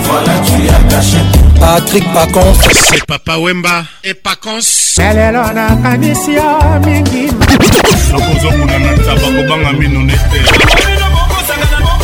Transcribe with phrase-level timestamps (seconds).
[0.00, 1.18] Voilà, tu as caché.
[1.60, 2.54] Patrick Pacons.
[2.72, 4.98] C'est Papa Wemba et Pacons.
[4.98, 6.42] lelo nakanisi yo
[6.84, 7.28] mingi
[8.12, 10.81] nakozokuna na ntaba kobanga mino nete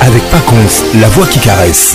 [0.00, 1.94] avec Paconce, la voix qui caresse.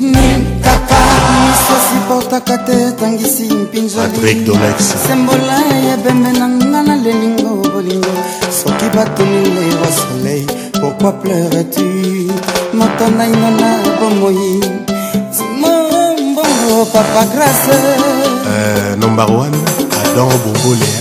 [0.00, 1.00] Même kaka
[1.44, 4.40] misosi portaka te tangisi mpinzoli
[5.06, 5.58] sembola
[5.90, 8.12] ya bembe na nga na lelingo bolingo
[8.48, 9.39] soki batoni
[11.00, 12.28] pourquoi pleures-tu
[12.76, 14.36] matana inana bomoi
[15.32, 17.72] simorembongo papa grâce
[18.48, 19.54] euh, number one
[20.04, 20.92] adam bombole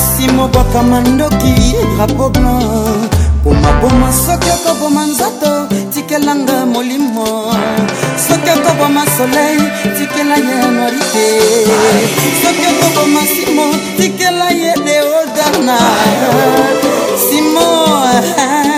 [0.06, 1.54] simobwaka mandoki
[1.96, 3.14] drapo blanc
[3.44, 5.50] bomaboma soki okoboma nzoto
[5.92, 7.26] tikelanga molimo
[8.26, 9.62] soki okoboma soleil
[9.96, 11.28] tikela ye norite
[12.42, 13.66] soki okoboma simo
[13.96, 15.78] tikela ye deodarna
[17.28, 17.66] simo
[18.14, 18.75] eh, eh.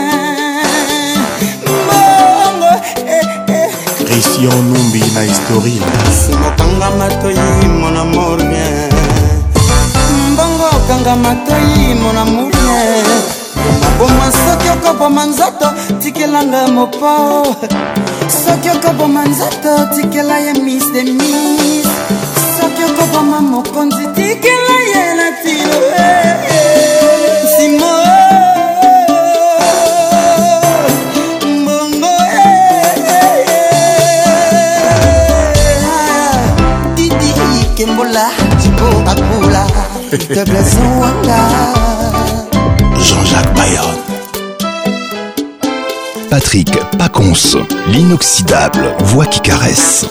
[4.18, 5.86] christian numbi na historine
[6.22, 8.90] simokanga matoyi mon amour bien
[10.32, 13.06] mbongo okanga matoyi mon amour bien
[13.82, 15.68] nabomwa soki okoboma nzoto
[16.00, 17.12] tikelanga mopo
[18.44, 21.88] soki okoboma nzoto tikela ye mis de mis
[22.58, 25.82] soki okoboma mokonzi tikela ye natilo
[27.54, 28.07] simo
[43.02, 43.84] Jean-Jacques Bayonne.
[46.30, 47.56] Patrick Paconce
[47.88, 50.06] l'inoxydable voix qui caresse.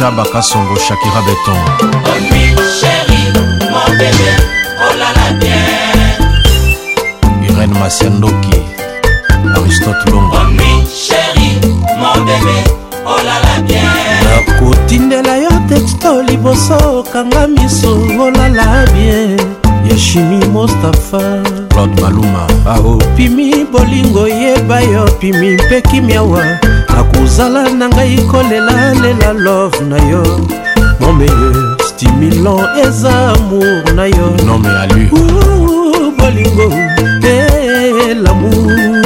[0.00, 3.20] chaba kasongo shakira beton Onui, chéri,
[3.68, 4.32] mon bébé,
[4.80, 5.60] oh la la bien
[7.50, 8.60] Irene Masiandoki,
[9.56, 11.60] Aristote Longo Onui, chéri,
[11.98, 12.56] mon bébé,
[13.06, 13.84] oh la la bien
[14.24, 19.36] nakotindela yo texto liboso okanga miso olala oh bien
[19.84, 21.20] yashimi mostafa
[21.68, 26.40] claude maluma aopimi bolingo yeba yo pimi mpe kimiawa
[27.00, 30.22] nakozala na ngai kolela lela love na yo
[31.00, 31.56] non meilleur
[31.88, 35.08] stimulant eza amour na yo non mais alu
[36.18, 36.66] bolingo
[37.24, 39.02] e lamour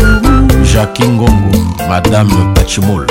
[0.73, 1.51] jacqui ngongo
[1.89, 3.07] madame pachimol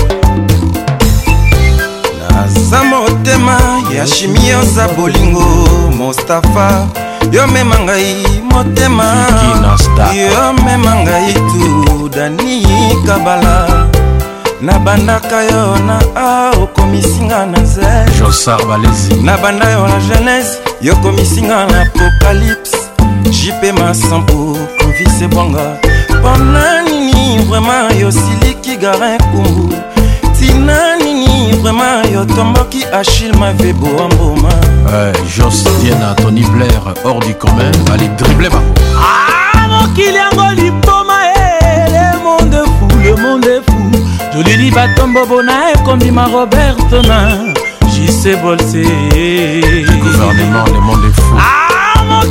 [2.29, 3.57] naza motema
[3.95, 5.45] ya shimi yoza bolingo
[5.97, 6.87] mostafa
[7.31, 8.15] yomema ngai
[8.51, 9.07] motema
[10.15, 12.61] yomema ngai tu dani
[13.07, 13.92] kabala
[14.63, 22.77] nabandaka yo na a okomisinga na zelbalezi nabanda yo na genèse yokomisinga na apocalypse
[23.29, 25.77] jipe masambo kovise bwanga
[26.19, 29.75] mpona nini vraimen yosiliki garin kumbu
[30.39, 34.49] tina nini vraimen yotomboki achille mavebo wa mboma
[34.93, 41.17] euh, jos diena tony blair hors du commun ali drible bango ah, mokili yango liboma
[41.35, 43.52] e eh, le monde fou le monde
[44.33, 47.53] toleli batombobo na ekomi ma robertema
[47.95, 48.83] jise bolse
[49.93, 52.25] mokili yango liboma le monde ah,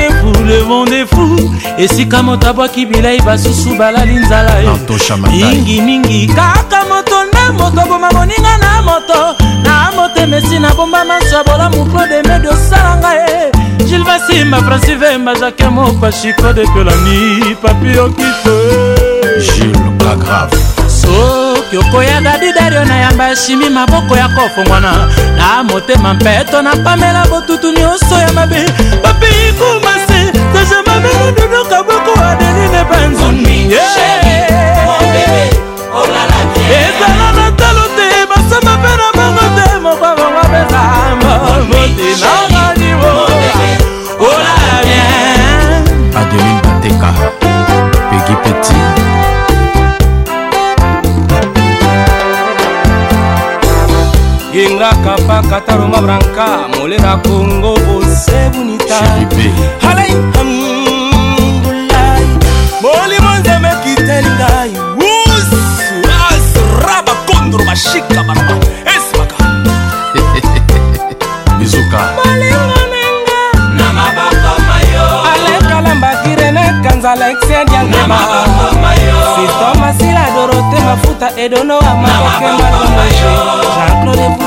[0.00, 5.28] eh, fou le monde fou esika moto abwaki bilei basusu balali nzala eh.
[5.28, 9.20] mingimingi kaka moto nde moto boma moninga na moto
[9.62, 13.52] na motema esi nabomba maso ya bolamu plodemedi osala ngai eh.
[13.88, 18.95] gilvasimba francive mbazake mopa chiko de pelami papi okite
[19.40, 20.50] jules kagraf
[20.88, 24.92] soki okoyaka didario na yamba eshimi maboko ya kofongwana
[25.36, 28.64] na motema mpeto na pamela botutu nyonso ya mabe
[29.04, 35.04] bapikumase tajamabela dunoka boko adeline banzuni oh
[36.78, 40.82] ezala na talo te basamba mpe na bango te moko bango apesa
[41.66, 43.26] motinangaliwo
[46.16, 47.12] adeline bateka
[48.10, 49.05] pegi petit
[55.04, 58.98] kapaka taroma branka molera kongo bosebunita
[59.88, 62.26] alai hamdulai
[62.82, 64.70] molimo nzembe kiteli ngai
[65.26, 69.36] usra bakondro bashika baraba esmaka
[71.58, 72.80] mizuka molingo
[73.76, 78.18] nanga na maboko mayo alekalambakirene kanza alexiadiangema
[79.36, 83.30] sito masila dorote mafuta edono wa makoke makomaje
[83.76, 84.45] jean-claude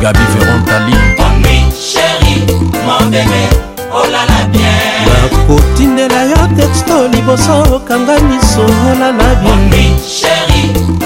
[0.00, 0.94] Gabi Véron Tali
[1.26, 2.44] Omi chéri
[2.86, 3.42] mon bébé
[3.90, 4.78] olala oh bien
[6.06, 8.62] nakotindela yo texto liboso okanga miso
[8.92, 10.62] olala bien Omi chéri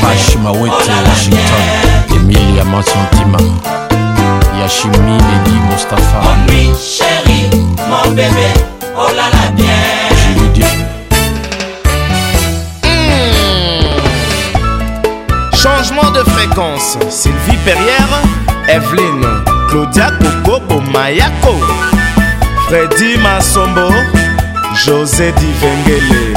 [0.00, 3.38] mashimawete washington emilia masantima
[4.62, 6.22] yashimi ledi mustapha
[10.24, 10.64] jiludi
[15.62, 18.20] changement de fréquence sylvie perrière
[18.68, 19.26] evelyne
[19.70, 20.10] claudia
[20.44, 21.54] kokoko mayako
[22.68, 23.92] fredi masombo
[24.86, 26.32] josé divengele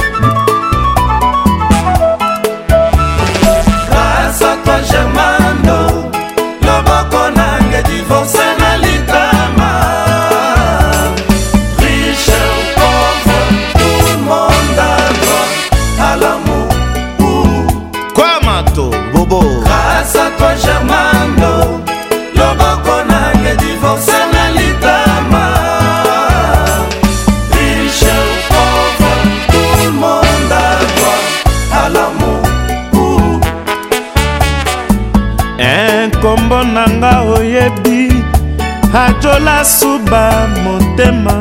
[39.65, 40.29] basuba
[40.63, 41.33] motema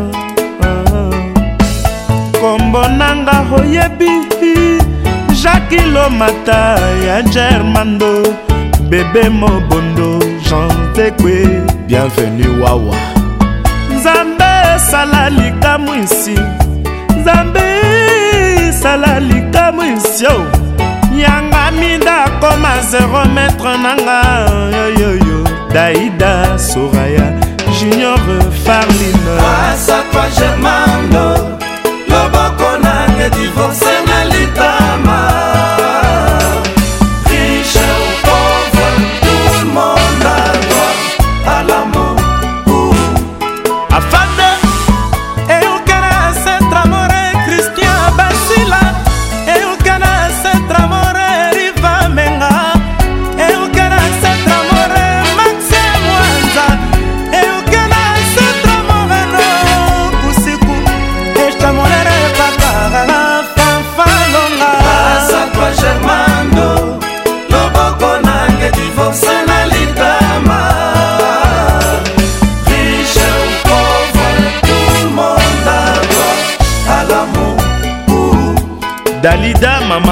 [2.41, 4.11] kombo nanga oyebi
[5.43, 6.79] jakilomata
[7.09, 8.11] ya germando
[8.91, 10.09] bebe mobondo
[10.45, 11.37] jean tekwe
[11.87, 12.97] bienvenu wawa
[13.97, 16.39] nzambe esala likamwi nsi
[17.21, 17.61] nzambe
[18.69, 20.37] esala likamwi nsio
[21.23, 24.47] yanga minda akoma 0 metre nanga
[24.79, 27.34] yoyoyo daida soraya
[27.91, 28.19] junior
[28.67, 29.41] farline
[29.73, 31.27] asakwa germando
[32.09, 33.94] loboko nanga divorce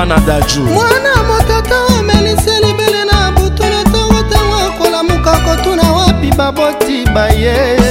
[0.07, 7.82] mwana daju mwana motata omeliseli bele na butulu ntongo ntango akolamuka kotuna wapi baboti baye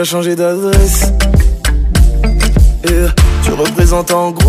[0.07, 1.13] changé d'adresse.
[2.85, 3.07] Et
[3.45, 4.46] tu représentes en gros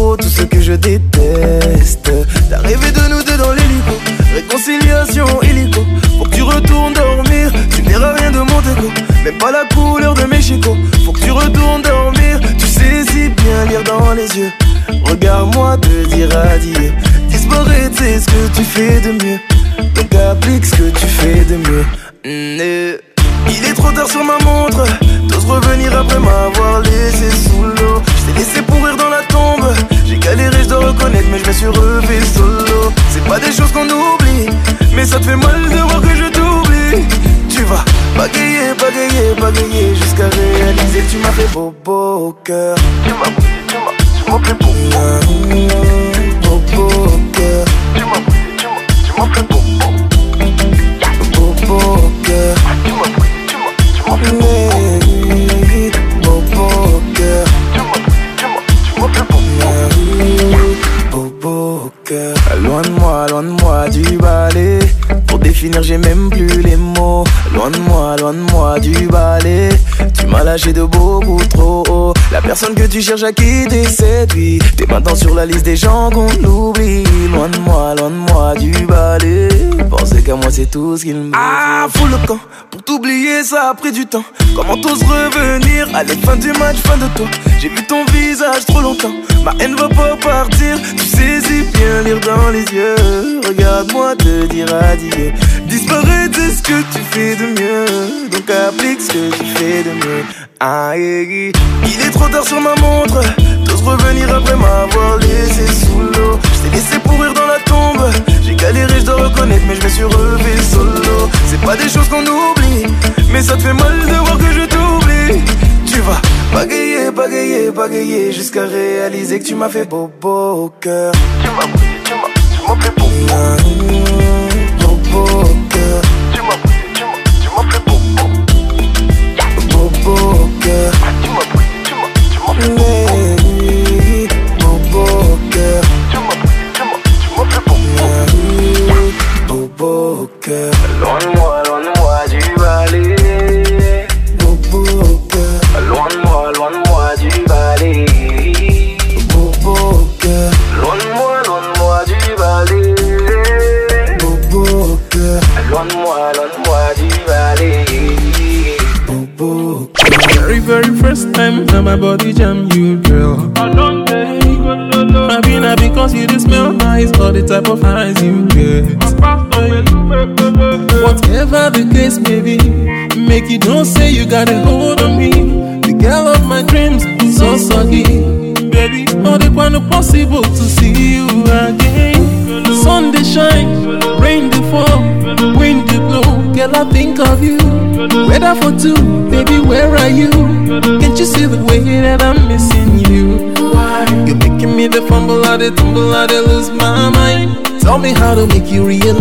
[73.08, 77.04] cherche à quitter cette vie T'es maintenant sur la liste des gens qu'on oublie.
[77.34, 79.48] Loin de moi, loin de moi du balai.
[79.89, 81.32] Pensez qu'à moi, c'est tout ce qu'il me.
[81.34, 82.39] Ah, fous le camp.
[82.70, 84.26] Pour t'oublier, ça a pris du temps.
[84.56, 87.28] Comment t'oses revenir Allez, fin du match, fin de toi.
[87.62, 89.13] J'ai vu ton visage trop longtemps.
[89.46, 90.76] Ma haine va pas partir.
[90.98, 93.39] Tu saisis bien lire dans les yeux.
[93.48, 95.32] Regarde-moi te dire adieu.
[95.70, 98.30] Disparais de ce que tu fais de mieux.
[98.32, 100.24] Donc applique ce que tu fais de mieux.
[100.60, 101.52] Ah, eh, eh.
[101.84, 103.20] Il est trop tard sur ma montre.
[103.20, 106.39] de revenir après m'avoir laissé sous l'eau.
[106.65, 108.10] Je laissé pourrir dans la tombe.
[108.41, 111.30] J'ai galéré, je dois reconnaître, mais je me suis relevé solo.
[111.48, 112.86] C'est pas des choses qu'on oublie,
[113.32, 115.46] mais ça te fait mal de voir que je t'oublie.
[115.86, 116.20] Tu vas
[116.52, 121.13] bagayer, bagayer, bagayer jusqu'à réaliser que tu m'as fait beau, beau au cœur.
[121.43, 121.65] Tu m'as,
[122.04, 124.07] tu m'as, tu m'as fait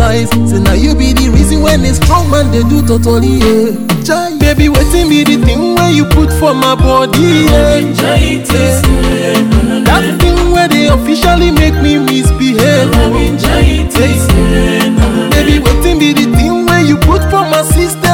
[0.07, 0.31] life.
[0.49, 3.35] Say now you be the reason when a strong man they do totally.
[3.43, 3.71] Yeah.
[4.07, 4.27] Jai.
[4.41, 7.49] Baby, waiting be the thing where you put for my body.
[7.51, 7.83] Yeah.
[7.99, 9.35] Jai, yeah.
[9.89, 12.89] That thing where they officially make me misbehave.
[13.43, 13.85] Jai,
[15.35, 18.06] Baby, waiting be the thing where you put for my sister.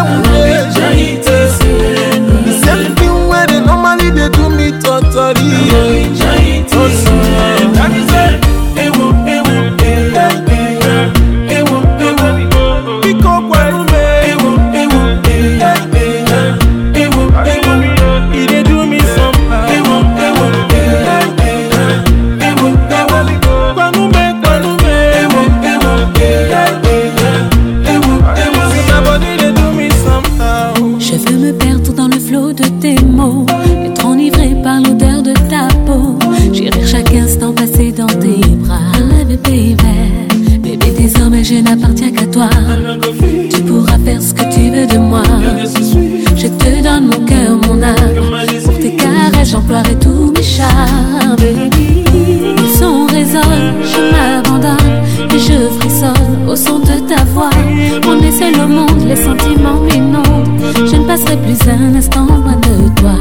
[61.36, 63.14] plus un instant loin de toi.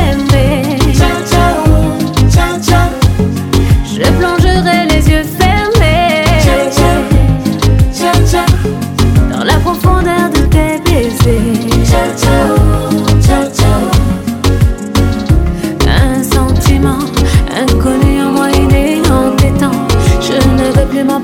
[21.04, 21.24] m'en en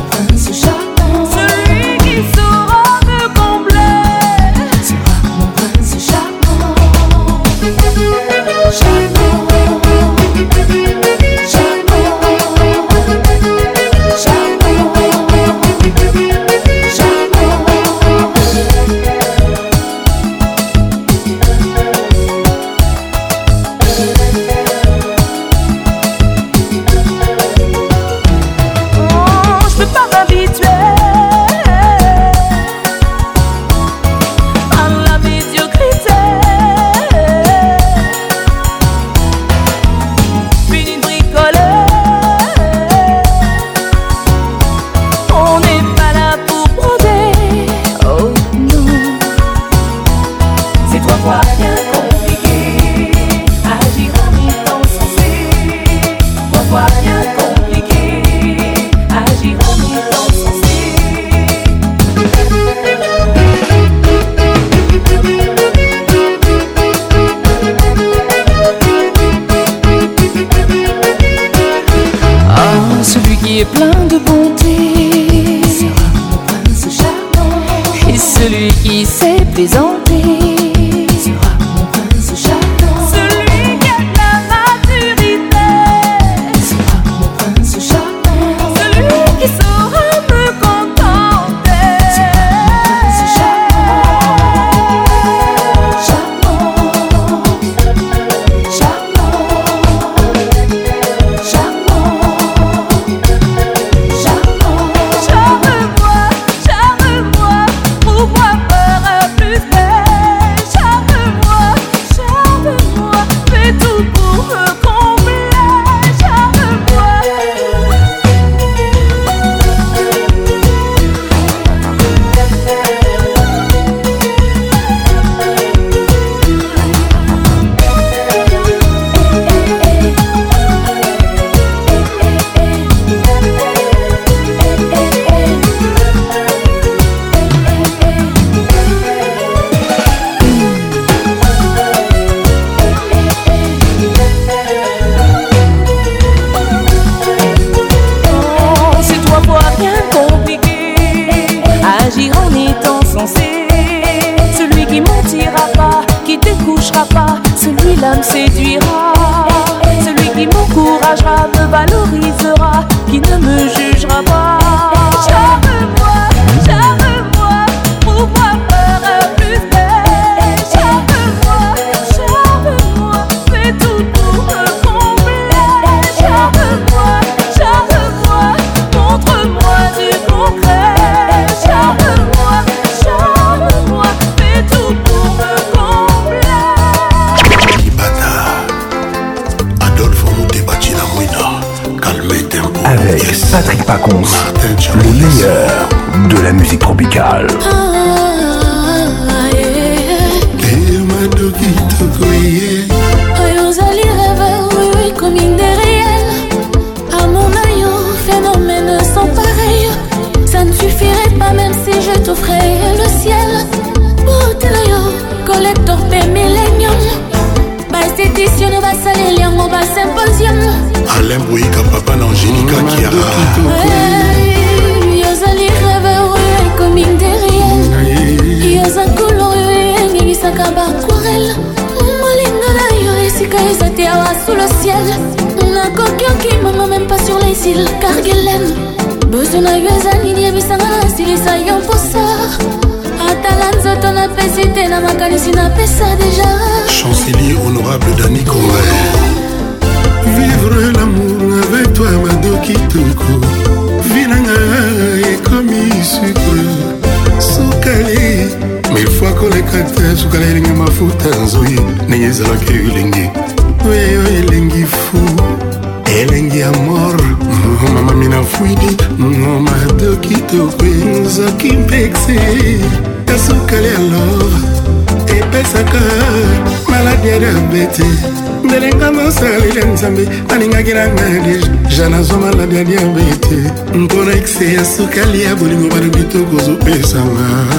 [285.19, 287.78] etikali ya bolingo balobi tokozopesanga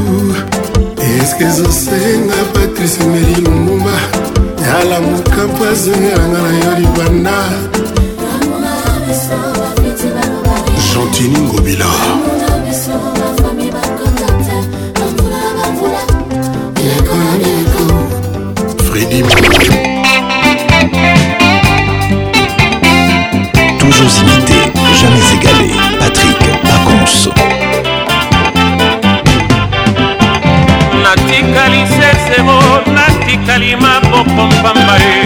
[1.18, 3.96] eske ezosenga patrice meri lumbumba
[4.68, 7.36] yala mokampo azengelanga na yo libanda
[10.82, 11.90] gentini ngobila
[18.88, 19.90] fredi
[24.02, 24.60] Toujours imité,
[25.00, 25.76] jamais égalé.
[26.00, 27.30] Patrick Pacons.
[31.04, 32.58] natikali sesero
[32.96, 35.22] natikali maboko mpamba ye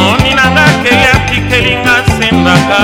[0.00, 2.80] moni nanga keyaki kelinga sendaka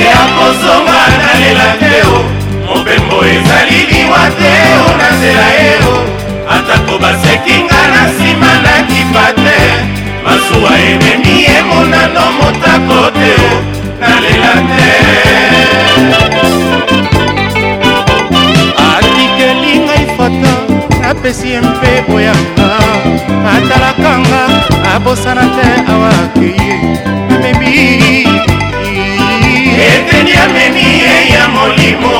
[0.00, 2.16] eya kozonga nalela teo
[2.66, 5.92] mobembo ezali liwa teo na nzela eo
[6.54, 9.69] atako basekinga na nsima nakipa te
[10.24, 13.34] masuwa ememi emonano motako te
[14.00, 14.92] nalela te
[18.92, 20.52] atikeli ngai foto
[21.00, 22.68] napesi ye mpe boyaka
[23.54, 24.42] atalakanga
[24.94, 26.72] abosana te awakeye
[27.34, 27.74] amemi
[29.92, 32.14] eteni amemi ye ya molimo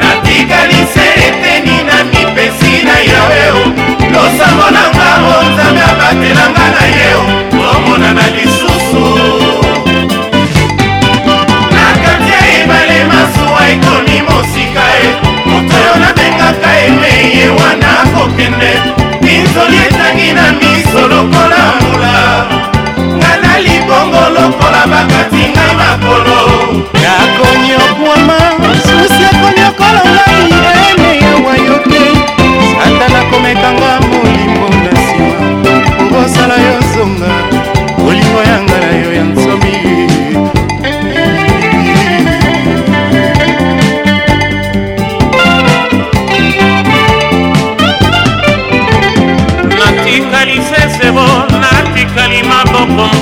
[0.00, 3.44] natikali se eteni na mipesi na yawe
[4.12, 4.85] losango na
[20.36, 22.16] na miso lokola mbula
[23.16, 26.55] nga na libongo lokola bakati ngai makolo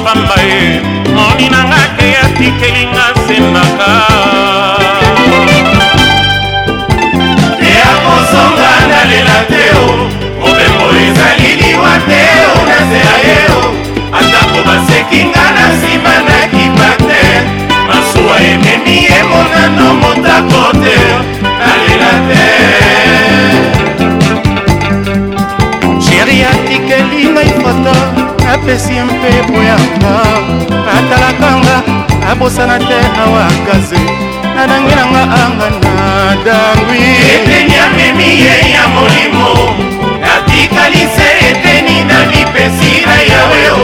[0.05, 0.61] pamba ye
[1.17, 3.89] moni nanga ke atikelinga sembaka
[7.69, 9.85] eya kosonga nalela teo
[10.43, 13.61] mobembo ezali liwa teo na nzela yeo
[14.19, 17.23] atako basekinga na nsima na kipa te
[17.89, 20.99] masuwa ememi emonano motako te
[28.65, 30.17] apesi mpe poyanga
[30.87, 31.77] natalakanga
[32.31, 34.01] abosana te awakaze
[34.57, 37.03] nadangi nanga anga nadangwi
[37.35, 39.49] eteni amemi ye ya molimo
[40.25, 43.79] natikalise eteni na lipesi na yaweo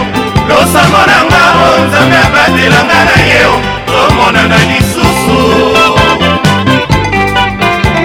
[0.48, 3.54] losango nanga o nzambe abatelanga na yeo
[3.86, 5.40] tomonana lisusu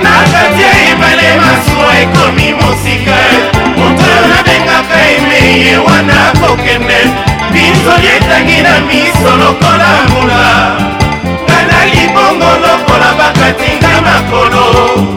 [0.04, 3.18] na kati ya ebale masuwa ekomi mosika
[3.78, 6.15] moto oyo nabengaka emeye wana
[6.56, 6.98] mokende
[7.52, 10.44] binsoli etangi na miso lokola mula
[11.46, 14.64] nga na libongo lokola bakati nga makolo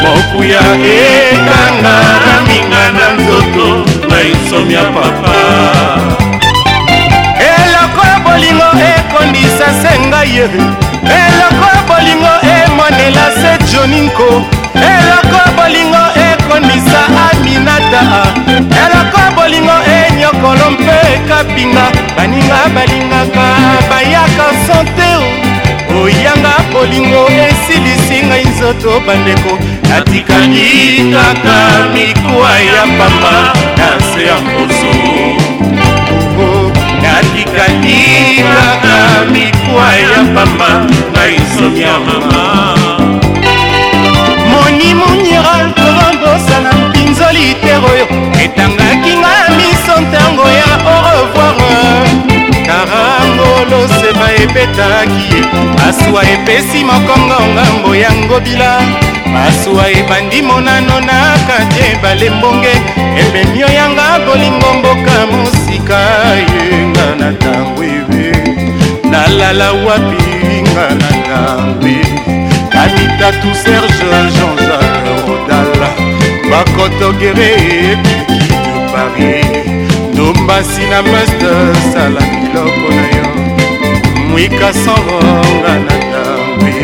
[0.01, 3.67] mokuya oh, ekanga na minga na nzoto
[4.09, 5.33] na insomi ya papa
[7.51, 10.45] eloko bolingo ekondisa se ngai ye
[11.23, 14.29] eloko bolingo emonela se joninko
[14.75, 16.99] eloko bolingo emonisa
[17.31, 17.99] aminata
[18.81, 21.85] eloko bolingo enyokolo mpe ekapinga
[22.17, 23.45] baninga balingaka
[23.89, 25.23] bayaka santeo
[26.01, 29.51] oyanga bolingo esilisi ngai nzoto bandeko
[29.89, 30.69] natikali
[31.13, 31.59] kaka
[31.93, 33.33] mikuwa ya pamba
[33.77, 34.91] na se ya mposo
[36.45, 36.65] oh,
[37.03, 37.97] natikali
[38.55, 38.97] kaka
[39.33, 40.69] mikuwa ya pamba
[41.13, 42.41] ngai nsomi ya mama
[44.51, 45.67] monimunyiral
[47.27, 48.05] solitaire oyo
[48.43, 52.07] etangaki nga miso ntango ya orevoir
[52.67, 55.39] karangoloseba ebetaki ye
[55.77, 58.71] masuwa epesi mokongo ngambo ya ngobila
[59.33, 62.73] masuwa ebandi monano na kati ebale mbonge
[63.21, 65.99] ebemio yanga bolingo mboka mosika
[66.51, 68.27] yenga na ntango ebe
[69.11, 70.23] nalala wapi
[70.67, 72.07] nga na ntango ebe
[72.71, 74.03] kabita tu serge
[74.35, 75.66] jean-jacques rodal
[76.57, 77.55] bakotogere
[78.03, 78.37] de
[78.91, 79.65] paris
[80.17, 81.49] dombasi na meste
[81.93, 83.27] sala biloko na yo
[84.29, 86.75] mwika sangonga na ntambe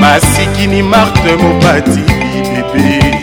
[0.00, 3.20] masikini marte mopati bibebe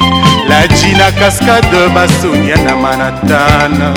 [0.50, 3.94] la jina cascade basonia na manatana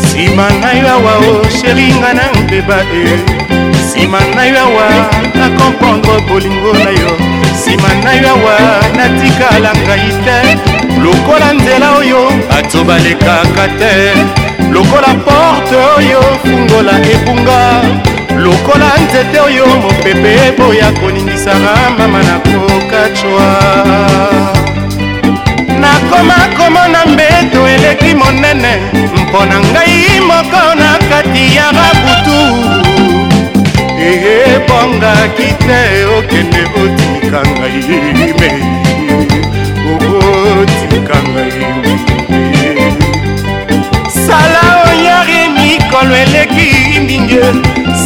[0.00, 3.74] nsima ngai awa o oh, sheringa na mpeba e eh.
[3.74, 4.86] nsima ngai awa
[5.38, 8.56] nakompongo bolingo na yo nsima na yo awa
[8.98, 10.38] natikala ngai te
[11.02, 13.94] lokola nzela oyo bato balekaka te
[14.74, 17.60] lokola porte oyo fungola ebunga
[18.44, 23.46] lokola nzete oyo mopepe eboya koningisanga mama na kokacwa
[25.82, 28.72] nakoma komona mbeto eleki monene
[29.18, 29.98] mpo na ngai
[30.28, 32.40] moko na kati ya rabutu
[34.06, 35.82] ebongaki te
[36.18, 37.76] okende otika ngai
[38.38, 38.50] me
[39.92, 42.02] okotika ngai
[44.26, 46.68] sala oyare mikolo eleki
[47.06, 47.38] mingi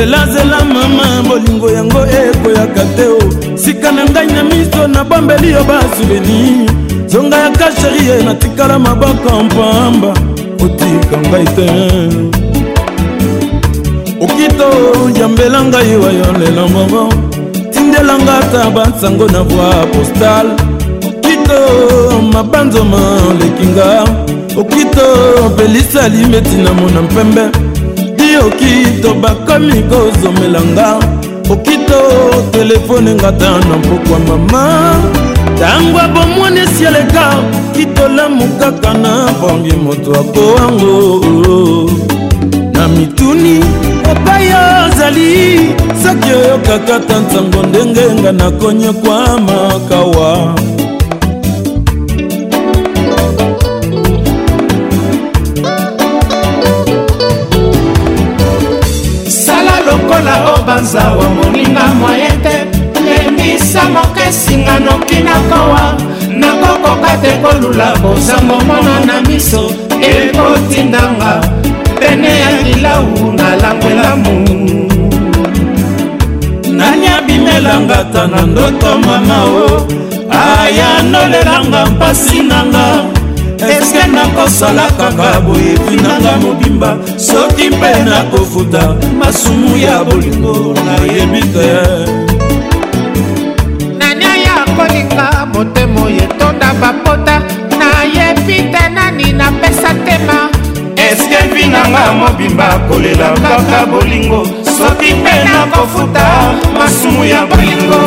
[0.00, 6.66] zelazela mama bolingo yango ekoyaka te o sika na ngai na miso nabombeli yo basuveni
[7.06, 10.10] zonga ya kasheri ye natikala maboko mpamba
[10.64, 11.66] otika ngai te
[14.24, 14.68] okito
[15.20, 17.02] yambela ngai wa yo lelo moko
[17.72, 20.52] tindelanga ata bansango na voi postale
[21.08, 21.58] okito
[22.32, 23.84] mabanzoma olekinga
[24.60, 25.04] okito
[25.56, 27.69] pelisali meti na mona mpembe
[28.46, 30.96] okito bakomi kozomelanga
[31.50, 32.00] okito
[32.52, 34.94] telefone ngata na mpokwa mama
[35.54, 37.34] ntango abomwani esi eleka
[37.76, 41.90] kitolamu kaka na bongi moto akowango
[42.72, 43.60] na mituni
[44.10, 45.56] epai ozali
[46.02, 50.54] soki oyokaka ta ntango ndenge nga nakonyokwamakawa
[60.80, 62.64] mazawa moninga mwaye te
[63.04, 65.94] lemisa moke esinga noki nakowa
[66.40, 69.62] nakokoka te kolula bozango mona na miso
[70.10, 71.32] ekotindanga
[72.00, 74.34] pene ya lilau nalangwela mu
[76.76, 79.66] nania bimelanga ta na ndoto mama o
[80.32, 82.86] ayanolelanga mpasi nanga
[83.68, 91.66] eske nakosala kaka boyekinanga mobimba soki mpe nakofuta masumu ya bolingo nayebi te
[93.98, 97.42] nani oyo akolinga motemo yetonda bapota
[97.78, 100.48] nayebi te nani napesa tema
[100.96, 104.46] eske vinanga mobimba kolela kaka bolingo
[104.78, 106.26] soki mpe nakofuta
[106.78, 108.00] masumu ya bolingo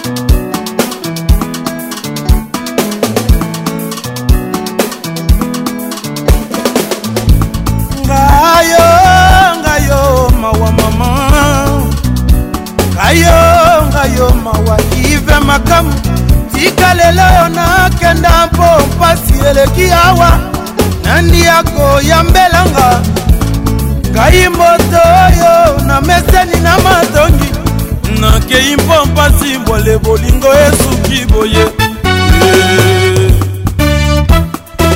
[28.54, 31.64] akei mpo mpasi mbwale bolingo esuki boye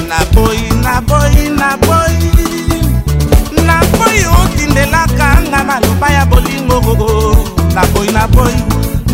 [0.08, 2.80] naboyi naboyi naboyi
[3.68, 6.82] naboyi otindelaka nga maloba ya bolingo
[7.74, 8.58] naboyi naboyi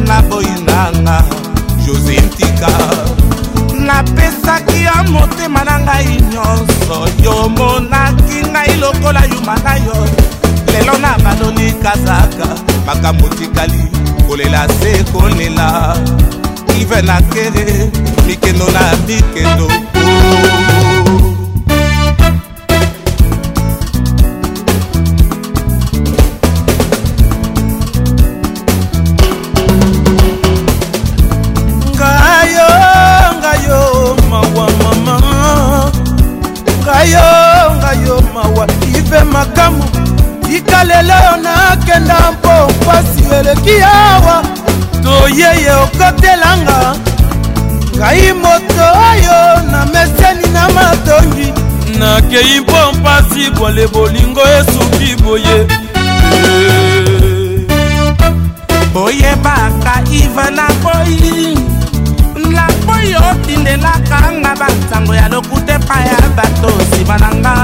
[0.07, 1.25] naboyi nanga
[1.87, 2.69] josé ntika
[3.87, 9.97] napesaki yo motema na ngai nyonso yo monaki ngai lokola yuma na yo
[10.73, 12.47] lelo na baloni kazaka
[12.87, 14.04] makambo tikali
[14.35, 15.95] kolela se kolela
[16.81, 17.91] ive na kere
[18.27, 19.69] mikendo na bikendo
[31.95, 32.69] ngayo
[33.39, 33.83] ngayo
[34.31, 35.19] mawa mama
[36.85, 37.29] ngayo
[37.79, 38.65] ngayo mawa
[38.99, 39.85] ive makamu
[40.47, 44.14] tika lelo nakenda mpo mpasi eleki ya
[45.39, 46.97] yeye okotelanga
[47.97, 49.39] ngai moto oyo
[49.71, 51.49] na meseni na matongi
[51.99, 55.57] nakei mpo mpasi bwale bolingo esuki boye
[59.05, 61.74] oyebaka iva na boyi
[63.15, 67.55] oyo otindelaka nga bansango ya lokuta epai ya bato nsima na nga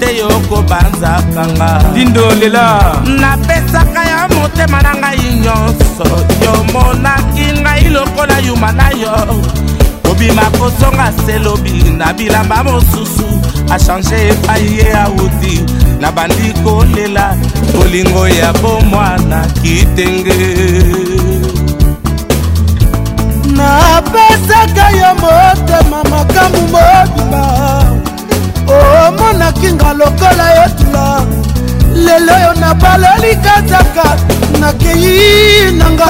[0.00, 6.06] te yo kobanzaka nga lindo lela napesaka ya motema na ngai nyonso
[6.44, 9.14] yomonaki ngai lokola yuma na yo
[10.02, 13.26] kobima kozonga selobi na bilamba mosusu
[13.74, 15.64] achange epai ye auti
[16.00, 17.34] na bandi kolela
[17.72, 21.25] bolingo ya bomwana kitenge
[23.66, 27.44] apesaka yo motema makambu mobimba
[28.76, 31.04] omonakinga lokola yotula
[31.94, 34.16] lelo yo nabaloli kazaka
[34.60, 36.08] nakei nanga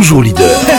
[0.00, 0.69] toujours leader.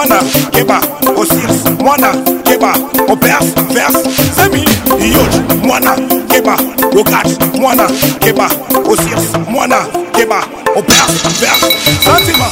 [0.00, 0.22] mwana
[0.56, 0.80] yeba
[1.16, 2.14] osiris mwana
[2.50, 2.74] yeba
[3.12, 3.44] obeas
[3.74, 3.96] vers
[4.36, 4.68] zemi
[5.08, 5.34] iyoj
[5.66, 5.96] mwana
[6.34, 6.58] yeba
[6.94, 7.88] rogat mwana
[8.26, 8.50] yeba
[8.90, 9.76] osiris mwana
[10.18, 10.44] yeba
[10.76, 11.60] obeas vers
[12.04, 12.49] santima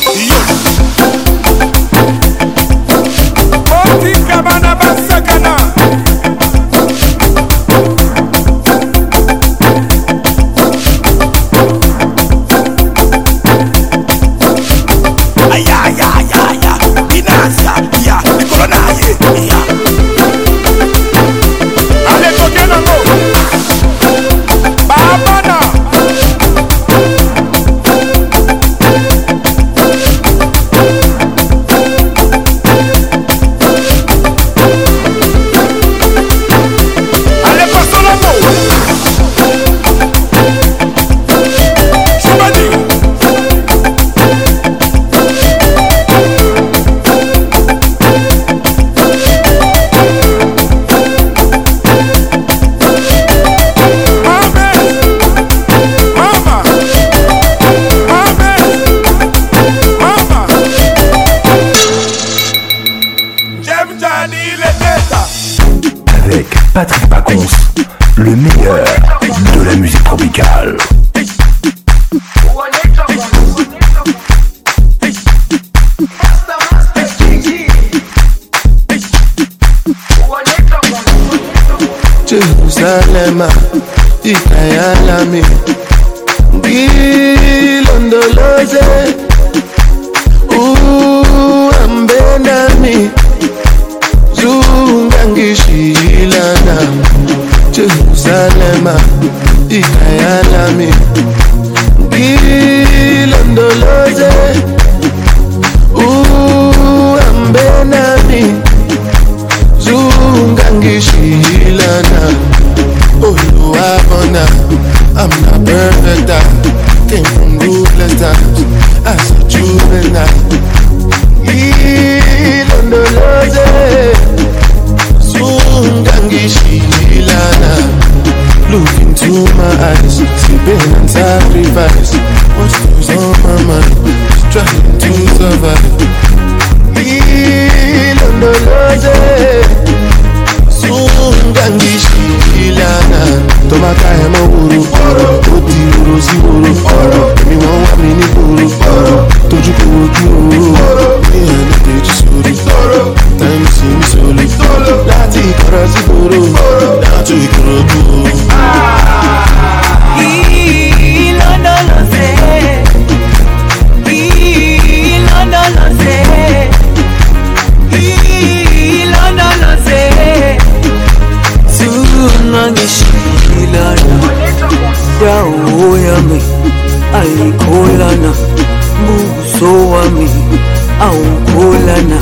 [181.01, 182.19] aukulana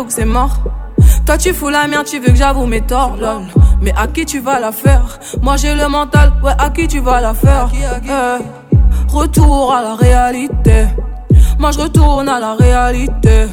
[0.01, 0.57] que c'est mort.
[1.27, 3.43] Toi tu fous la merde, tu veux que j'avoue mes torts, lol.
[3.81, 6.99] Mais à qui tu vas la faire Moi j'ai le mental, ouais, à qui tu
[6.99, 8.75] vas la faire eh,
[9.11, 10.87] Retour à la réalité.
[11.59, 13.45] Moi je retourne à la réalité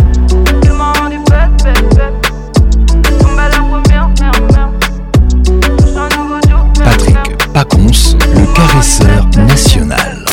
[7.57, 10.27] Pacons, le caresseur national.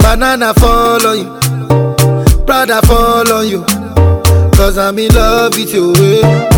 [0.00, 1.24] banana fall on you,
[2.44, 3.62] brother fall on you,
[4.52, 6.57] cause I'm in love with you.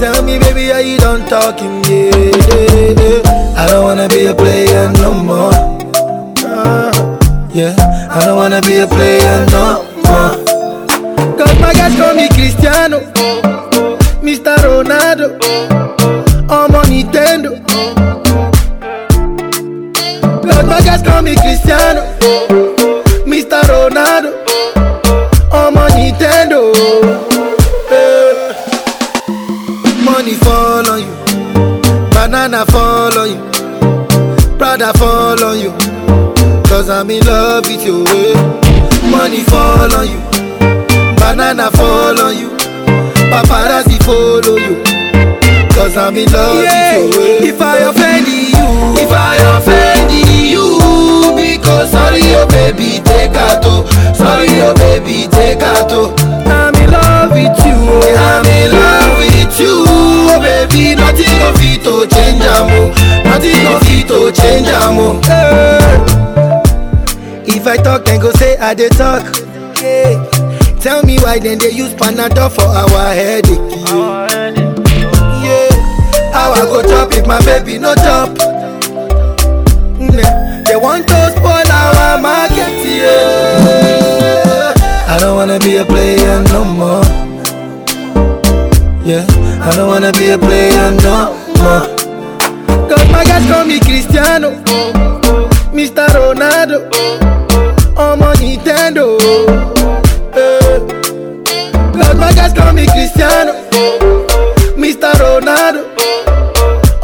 [0.00, 1.84] Tell me, baby, are you done talking?
[1.84, 3.54] Yeah, yeah, yeah.
[3.54, 5.52] I don't wanna be a player no more.
[7.52, 7.76] Yeah,
[8.10, 10.32] I don't wanna be a player no more.
[11.36, 13.00] Cause my guys call me Cristiano,
[14.24, 14.56] Mr.
[14.64, 15.36] Ronaldo,
[16.48, 17.60] I'm on Nintendo.
[20.40, 22.00] Cause my guys call me Cristiano,
[23.26, 23.60] Mr.
[23.68, 24.39] Ronaldo.
[30.30, 31.12] Money fall on you,
[32.14, 33.40] banana fall on you,
[34.58, 35.72] Prada fall on you,
[36.70, 38.04] cause I'm in love with you.
[38.06, 39.10] Eh?
[39.10, 40.20] Money fall on you,
[41.18, 42.50] banana fall on you,
[43.26, 44.84] paparazzi follow you,
[45.74, 46.98] cause I'm in love yeah.
[47.00, 47.22] with you.
[47.22, 47.48] Eh?
[47.52, 50.78] If I offend you, if I offend you,
[51.34, 55.88] because sorry, your oh baby, take out, to, sorry, your oh baby, take out.
[55.90, 56.14] to.
[56.48, 59.89] I'm in love with you, I'm in love with you
[60.30, 62.86] oh baby, nothing go fit to change am oh,
[63.24, 65.14] nothing go fit to change am oh.
[65.28, 66.16] Eh.
[67.46, 69.22] If I talk, then go say I dey talk.
[69.78, 70.16] Hey.
[70.80, 73.60] Tell me why then they use Panadol for our headache?
[75.44, 75.72] Yeah.
[76.32, 78.30] How I go chop if my baby no chop?
[80.00, 80.32] Nah.
[80.64, 84.72] They want to spoil our market, yeah.
[85.10, 87.04] I don't wanna be a player no more.
[89.04, 89.49] Yeah.
[89.62, 91.86] I don't wanna be a player no more.
[92.88, 94.52] Cause my guys call me Cristiano,
[95.70, 96.06] Mr.
[96.08, 96.88] Ronaldo,
[97.94, 99.04] i my on Nintendo.
[100.32, 100.78] Eh.
[101.92, 103.52] Cause my guys call me Cristiano,
[104.80, 105.12] Mr.
[105.20, 105.84] Ronaldo,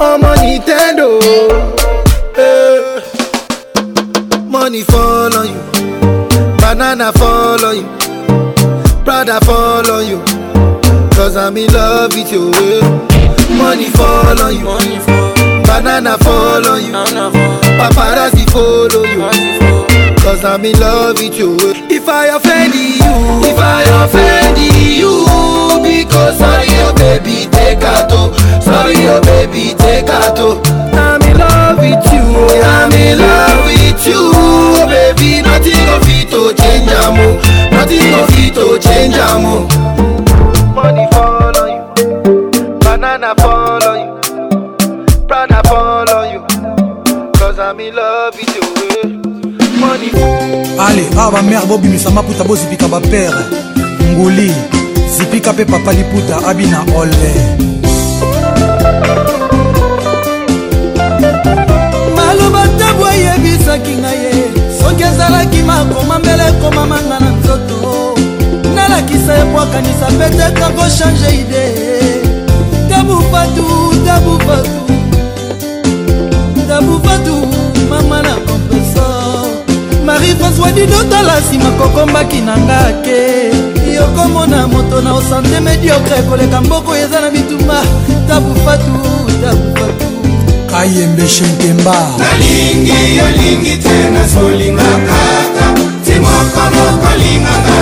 [0.00, 1.20] i my Nintendo.
[2.38, 3.02] Eh.
[4.48, 5.60] Money fall on you,
[6.58, 7.86] banana fall on you,
[9.04, 10.24] brother fall on you.
[11.16, 13.56] Cause I'm in love with your way eh.
[13.56, 15.32] Money fall on you Money fall.
[15.64, 17.60] Banana fall on you Banana fall.
[17.80, 21.72] Paparazzi follow you Paparazzi Cause I'm in love with you eh.
[21.88, 23.00] If I offend you
[23.48, 25.24] If I offend you
[25.80, 30.60] Because sorry oh baby take a toe Sorry oh baby take a toe
[30.92, 32.60] I'm in love with you oh.
[32.62, 38.28] I'm in love with you oh, Baby nothing of it to change am Nothing of
[38.36, 40.25] it to change am
[40.76, 41.82] money fall on you,
[42.84, 44.10] banana fall on you,
[45.26, 46.40] prana fall on you,
[47.40, 48.66] cause I'm in love with you.
[49.00, 49.08] Eh.
[49.80, 50.10] Money.
[50.86, 53.34] ale awa ah, bamere bobimisa maputa bozipika bapere
[54.12, 54.54] nguli
[55.16, 57.30] zipika mpe papa liputa abi na ole
[62.16, 64.44] maloba ntango ayebisaki ngai ye
[64.80, 67.35] soki ezalaki makoma mbele ekomamanga na
[68.86, 71.62] alakisa ebwakanisa pete kango change ide
[72.88, 73.64] tabufatu
[74.06, 74.70] tabufatu
[76.68, 77.46] tabufatu
[77.90, 79.46] mama na kompresor
[80.06, 83.50] marie françois didotala nsima kokombaki na nga ke
[83.94, 87.82] yokomona moto na osante mediokre koleka mboko eza na bituma
[88.28, 88.92] tabufatu
[89.42, 90.04] tabufatu
[90.70, 95.66] kayembe shenkemba nalingi yolingi te nazolinga kaka
[96.04, 97.75] timoko mokolinganga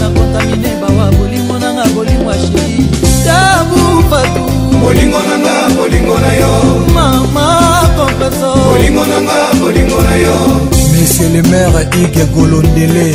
[0.00, 2.84] na kontamine bawa bolingo nanga bolingo asheri
[3.24, 4.42] tabu fatu
[4.82, 6.52] bolingo nanga bolingo na yo
[6.96, 7.46] mama
[7.96, 10.36] kompeso bolingo nanga bolingo na yo
[10.94, 13.06] monsieur le maire ige golondele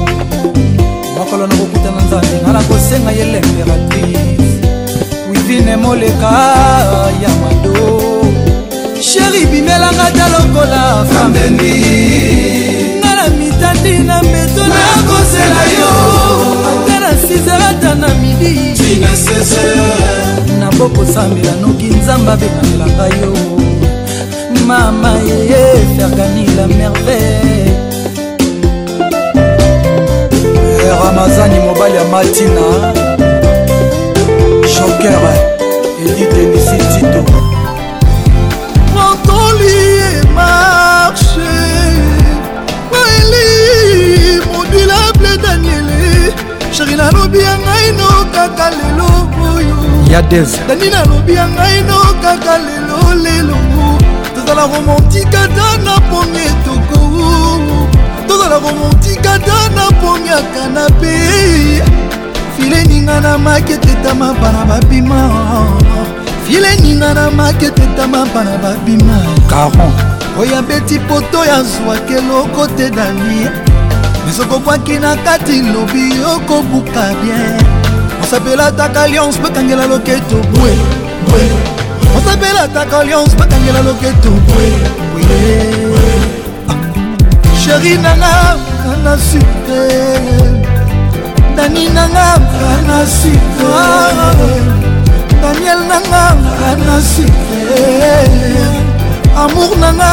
[1.17, 4.51] mokolo nakokuta na nzambe ngala kosenga ye lemperatrice
[5.29, 6.31] wivine moleka
[7.23, 7.77] ya mado
[9.09, 12.64] sheri bimelanga ta lokola fambeni
[13.85, 15.91] nandi na mbeto nakosela yo
[16.75, 18.73] ata na sizalata na midi
[20.59, 23.33] nabokosambela noki nzambe abengangelaka yo
[24.67, 27.73] mama yeye fergani la merveille
[30.83, 32.65] eh, ramazani mobali ya matina
[34.77, 35.19] joker
[36.05, 37.25] edi denisi tito
[38.95, 39.94] mokoli
[46.77, 49.07] sheri nalobi ya ngai no kaka lelo
[49.53, 49.77] oyo
[50.11, 53.55] ya dev dani nalobi ya ngai no kaka lelo lelo
[54.35, 57.01] tozala romantika ta na pomi etoko
[58.27, 61.15] tozala romantika ta na pomi ya kanape
[62.59, 65.21] fileninga na maketetama bana babima
[66.45, 69.17] fileninga na maketetama bana babima
[69.51, 69.93] caron
[70.39, 73.47] oyo abeti poto ya zwaka eloko te danie
[74.29, 77.57] ezokobwaki na kati lobi okobuka bien
[78.23, 80.71] osapelataka alliance bakangela loketo bwe
[81.27, 81.41] bwe
[82.17, 84.67] osapelataka alliance bakangela loketo bwe
[85.13, 85.37] bwe
[87.63, 88.01] sheri ah.
[88.01, 89.83] nanga kana sukre
[91.55, 92.29] dani nanga
[92.61, 94.55] kana sukre
[95.41, 96.23] daniel nanga
[96.69, 98.09] ana sukre
[99.37, 100.11] amour nanga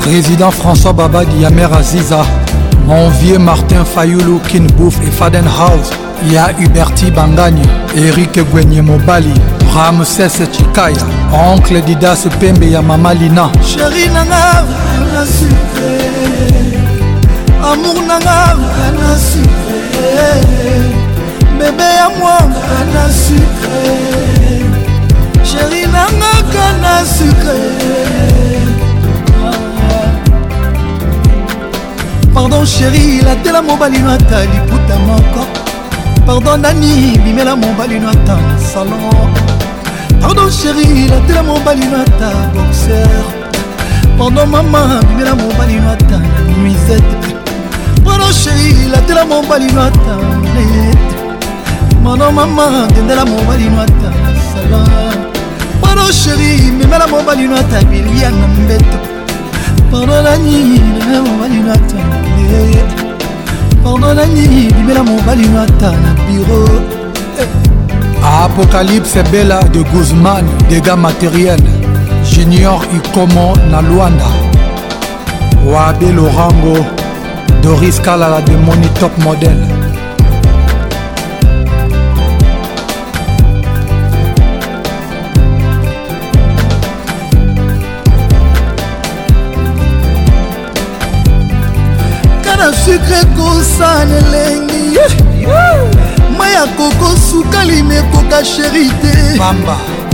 [0.00, 2.22] Président François Baba Diamer Aziza
[2.86, 5.90] Mon vieux Martin Fayoulou Kinbouf et Fadenhouse
[6.30, 7.60] ya huberti bangani
[7.96, 9.32] erik gwenye mobali
[9.74, 10.96] ramses chikaya
[11.32, 14.64] oncle didas pembe ya mama lina sheri nanga
[15.12, 15.98] na sucre
[17.62, 18.54] amour nanga
[19.00, 20.32] na sucre
[21.58, 24.43] bebe ya mwanga na sucre
[25.44, 27.58] sheri nangaka na sucre
[32.32, 35.42] pardon sheri latela mobali no ata liputa moko
[36.26, 39.30] pardon nani bimela mobali no ata na salon
[40.22, 43.20] pardon sheri latela mobali no ata boxer
[44.18, 47.24] pardon mama bimela mobali no ata na nuisette
[48.04, 50.14] pardon sheri latela mobali no ata
[50.54, 51.16] nete
[52.04, 55.13] pardon mama dendela mobali no ata na salon
[56.08, 58.98] o sheri memela mobali no atamilia na mbeto
[59.92, 62.82] pardonani memela mobali no atamilie
[63.84, 66.58] pardonani memela mobali no ata na biro
[68.24, 71.64] apocalypse bela de guzman dégâts matériels
[72.30, 74.28] junior ikomo na lwanda
[75.70, 76.76] wabe lorango
[77.62, 79.83] doris kalala de moni top modèle
[92.64, 94.98] na sukre kosana elengi
[96.38, 99.14] mai ya koko sukalime ekoka sheri te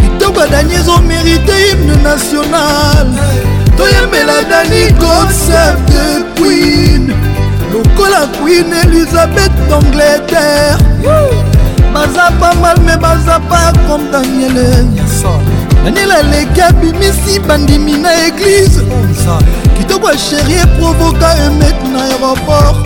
[0.00, 3.06] kitoko dani ezomerite hymne national
[3.78, 6.04] toyembela dani concept de
[6.38, 7.04] queen
[7.72, 10.78] lokola queen elizabeth d'angleterre
[11.94, 14.68] baza pa mal me baza pa comme daniele
[15.84, 18.82] daniel aleki abimisi bandimi na eglize
[19.78, 22.76] kitoko asherie provoka emet na aéroport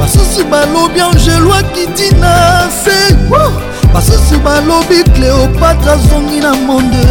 [0.00, 3.14] basusu balobi angelo akiti na se
[3.94, 7.06] basusu balobi cléopatre azongi na monde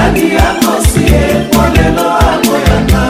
[0.00, 1.20] nani akosie
[1.52, 3.00] po lelo akoyaka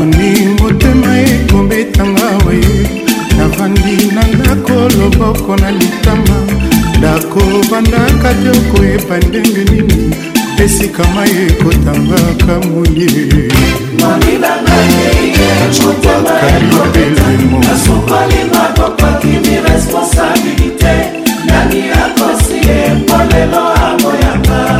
[0.00, 2.56] oni motema ekobetanga we
[3.38, 6.36] navandi na ndako loboko na litama
[6.98, 10.00] ndako bandaka joko yeba ndenge nini
[10.64, 13.08] esika mai ekotangaka moye
[14.00, 14.32] nani
[22.02, 24.79] akosie po lelo akoyaka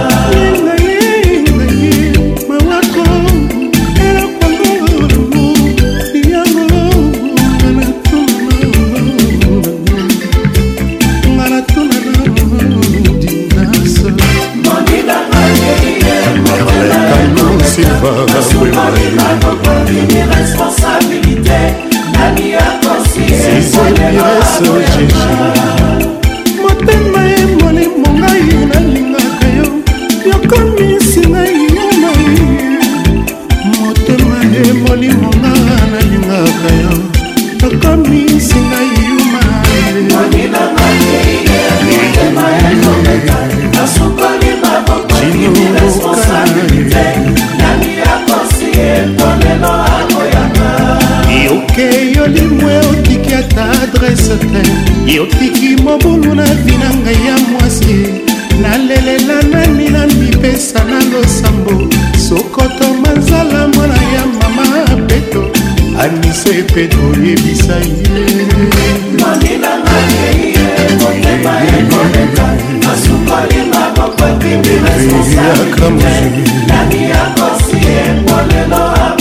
[20.09, 23.21] babairesponsabilité nani akosi
[55.15, 57.97] yotiki mobulu na vina ngai ya mwasi
[58.63, 61.75] nalelela nani na mipesa na losambo
[62.29, 64.67] sokoto manzala mwana ya mama
[65.09, 65.43] peto
[66.03, 68.27] anise peto oyebisa ye
[76.69, 79.20] nani yakosi ye molelo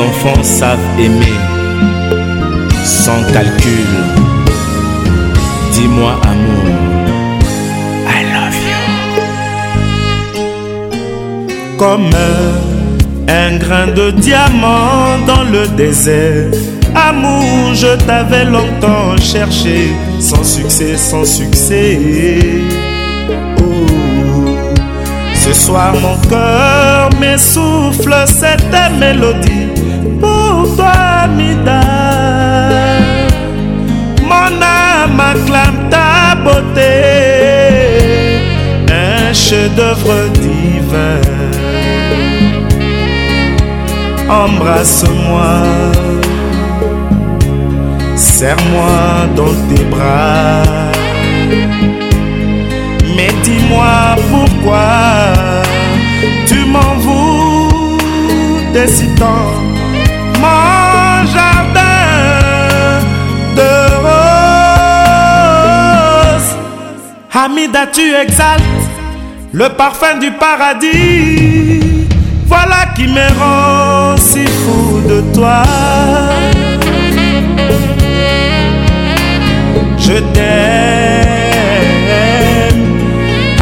[0.00, 1.38] enfants savent aimer
[2.84, 3.86] sans calcul.
[5.72, 6.90] Dis-moi amour,
[8.06, 8.62] I love
[10.34, 10.44] you.
[11.78, 12.10] Comme
[13.28, 16.50] un grain de diamant dans le désert.
[16.94, 21.98] Amour, je t'avais longtemps cherché, sans succès, sans succès.
[23.58, 23.62] Oh.
[25.34, 29.71] Ce soir, mon cœur m'essouffle cette mélodie
[35.16, 36.90] M'acclame ta beauté,
[38.88, 41.20] un chef-d'œuvre divin.
[44.26, 45.64] Embrasse-moi,
[48.16, 50.62] serre-moi dans tes bras.
[53.14, 55.34] Mais dis-moi pourquoi
[56.46, 56.96] tu m'en
[58.72, 59.04] des si
[67.34, 68.62] Hamida, tu exaltes
[69.54, 71.80] le parfum du paradis.
[72.46, 75.62] Voilà qui me rend si fou de toi.
[79.98, 81.40] Je t'aime.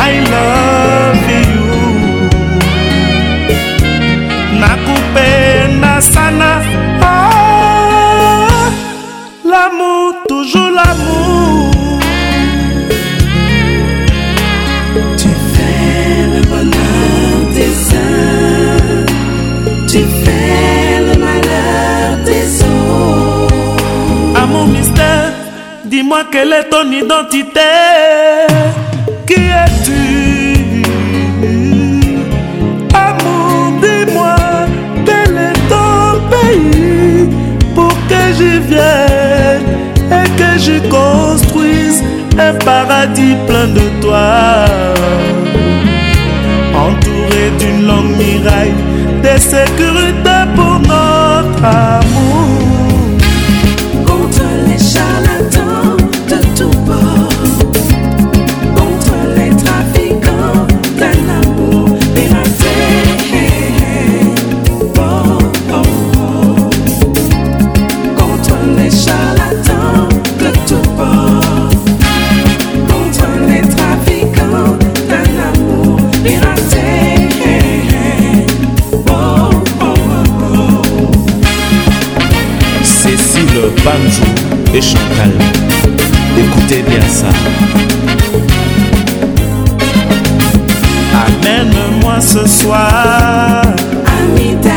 [0.01, 1.30] I love
[6.64, 6.69] you.
[26.12, 27.70] Dis-moi quelle est ton identité
[29.28, 30.82] Qui es-tu
[32.93, 34.35] Amour, dis-moi
[35.07, 37.28] quel est ton pays
[37.77, 39.62] Pour que j'y vienne
[40.11, 42.03] et que je construise
[42.37, 44.66] un paradis plein de toi
[46.74, 48.74] Entouré d'une longue miraille,
[49.23, 51.99] des sécurités pour notre âme
[84.72, 85.30] et Chantal.
[86.38, 87.26] Écoutez bien ça.
[91.26, 93.62] Amène-moi ce soir,
[94.06, 94.70] Amita,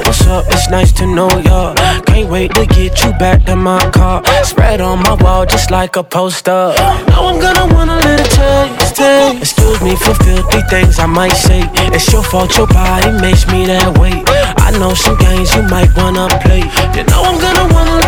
[0.00, 0.46] what's up?
[0.48, 1.74] It's nice to know ya.
[2.06, 4.24] Can't wait to get you back in my car.
[4.44, 6.74] Spread on my wall just like a poster.
[7.08, 9.40] Now I'm gonna want a little taste.
[9.40, 11.60] Excuse me for filthy things I might say.
[11.94, 14.23] It's your fault your body makes me that way.
[14.66, 16.64] I know some games you might wanna play.
[16.96, 18.00] You know I'm gonna wanna,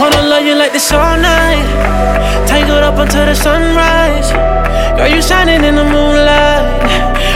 [0.00, 1.64] wanna love you like this all night.
[2.50, 4.28] Tangled up until the sunrise.
[4.96, 6.66] Girl, you shining in the moonlight.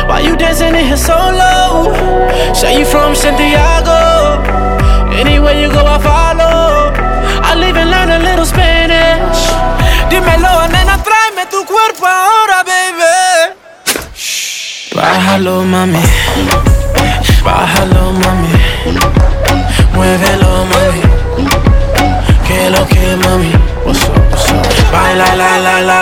[0.09, 1.57] Why you dancing in here solo?
[2.53, 3.97] Say you from Santiago.
[5.23, 6.59] Anywhere you go, I follow.
[7.41, 9.41] I live and learn a little Spanish.
[10.13, 13.09] Dímelo, nena, tráeme tu cuerpo ahora, baby.
[14.95, 16.03] Bájalo, mami.
[17.45, 18.50] Bájalo, mami.
[19.95, 21.49] Muévelo, mami.
[22.47, 23.53] Que lo que, mami.
[23.85, 24.91] What's up, what's up?
[24.91, 26.01] Baila, la, la, la.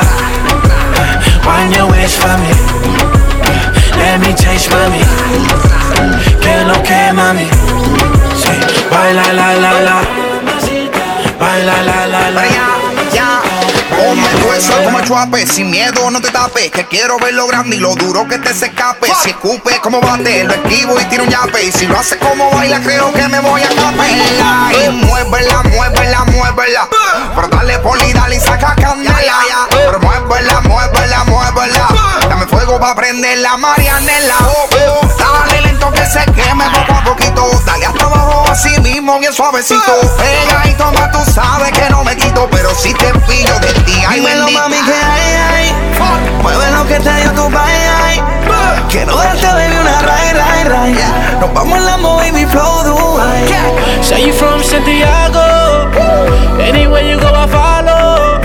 [1.45, 2.51] Wind your waist for me.
[3.99, 5.03] Let me taste, mami.
[6.41, 7.49] Que lo que, mami.
[8.43, 8.85] Sí.
[8.91, 10.01] Baila, la, la, la.
[11.39, 12.88] Baila, la, la, la.
[14.09, 14.27] Como
[14.87, 16.71] como el chuape, sin miedo, no te tapes.
[16.71, 19.07] Que quiero ver lo grande y lo duro que te se escape.
[19.23, 21.65] Si escupe, como bate, lo esquivo y tiro un yape.
[21.65, 24.73] Y si lo hace como baila, creo que me voy a capela.
[24.73, 26.89] Y muévela, muévela, muévela.
[27.35, 29.67] Pero dale poli, dale y saca candela.
[29.71, 31.87] Pero muévela, muévela, muévela.
[32.31, 34.37] Dame fuego pa' prender la marianela.
[35.19, 37.47] Dale lento que se queme poco a poquito.
[37.67, 39.93] Dale hasta abajo así mismo, bien suavecito.
[40.17, 42.49] Pega y toma, tú sabes que no me quito.
[42.51, 45.73] Pero si te pillo de ti ay, Dímelo, mami, que hay, hay
[46.43, 48.23] Mueve lo que te dio tu país, ay.
[48.89, 50.99] Quiero darte, baby, una ray, ray, ray.
[51.41, 54.03] Nos vamos en la mi flow, Dubai.
[54.03, 55.41] Say you from Santiago.
[56.59, 58.41] Anywhere you go, I follow.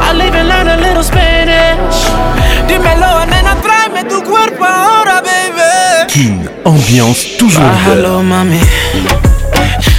[0.00, 2.06] I live and learn a little Spanish.
[2.68, 6.12] Dímelo, nena, tráeme tu cuerpo ahora, baby.
[6.12, 7.66] King, ambiance toujours.
[7.66, 8.60] Bájalo, mami.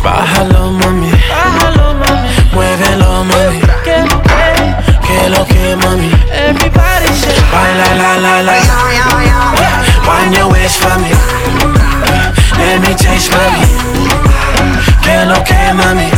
[0.03, 1.11] Bájalo, mami.
[1.33, 2.27] Bájalo, mami.
[2.53, 3.68] Muévelo, mami.
[5.31, 6.09] girl, okay, mami.
[6.47, 8.57] Everybody say, Wine, la, la, la, la.
[10.07, 11.11] Wine your waist for me.
[12.59, 13.63] Let me taste, for me.
[13.69, 14.81] mommy.
[15.05, 16.09] Girl, okay, mommy.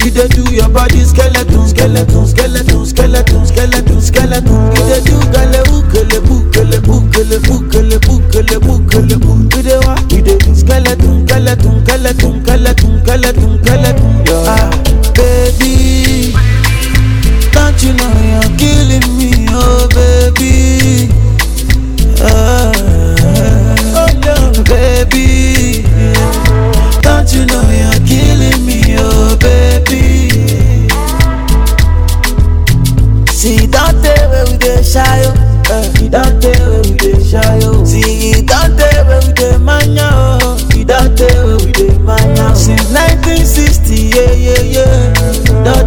[0.00, 5.76] You they do your body skeleton, skeleton, skeleton, skeleton, skeleton, skeleton You they do galeu,
[5.92, 11.17] kelebu, kelebu, kelebu, kelebu, kelebu, kelebu, kelebu You they want, you they do skeleton
[11.56, 14.38] tunkele tunkele tunkele tunkele tunkele tunkele.
[15.16, 16.34] Yeah, baby,
[17.52, 18.17] can't you know?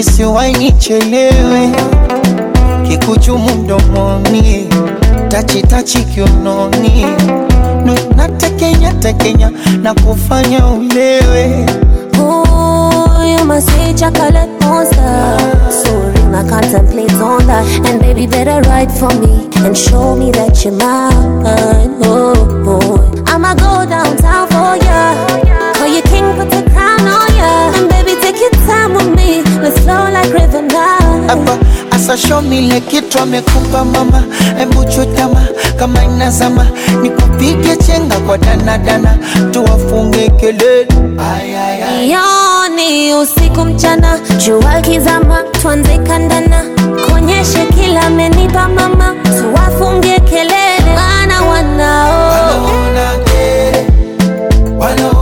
[0.00, 1.70] misi waini chelewe,
[2.88, 4.66] kikuchumu mdomoni,
[5.28, 6.06] tachi tachi
[8.16, 9.50] natekenya tekenya
[9.82, 11.66] na kufanya ulewe.
[12.16, 15.36] you must say chocolate monster.
[15.68, 17.64] Sorry, I contemplate on that.
[17.90, 21.42] And baby, better write for me and show me that you're mine.
[22.04, 23.22] Oh, boy.
[23.30, 23.99] I'ma go down.
[29.90, 31.90] flow like rhythm now.
[31.94, 34.22] asa show me ile kitu amekupa mama,
[34.60, 35.40] Embu chutama
[35.76, 36.66] kama inazama,
[37.02, 39.18] nikupige chenga kwa dana dana
[39.50, 40.88] tuwafunge kelele
[42.12, 46.64] yoni usiku mchana, jua kizama, tuanze kandana,
[47.08, 53.86] konyeshe kila menipa mama, tuwafunge kelele, maana wanao wanaona kere,
[54.78, 55.19] wanaona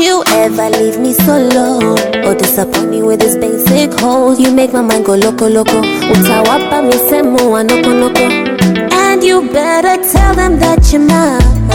[0.00, 1.94] you ever leave me so low
[2.24, 4.34] or oh, disappoint me with this basic hole.
[4.34, 8.24] You make my mind go loco loco, utawapa misemo wa noko noko.
[8.92, 11.68] And you better tell them that you're mine,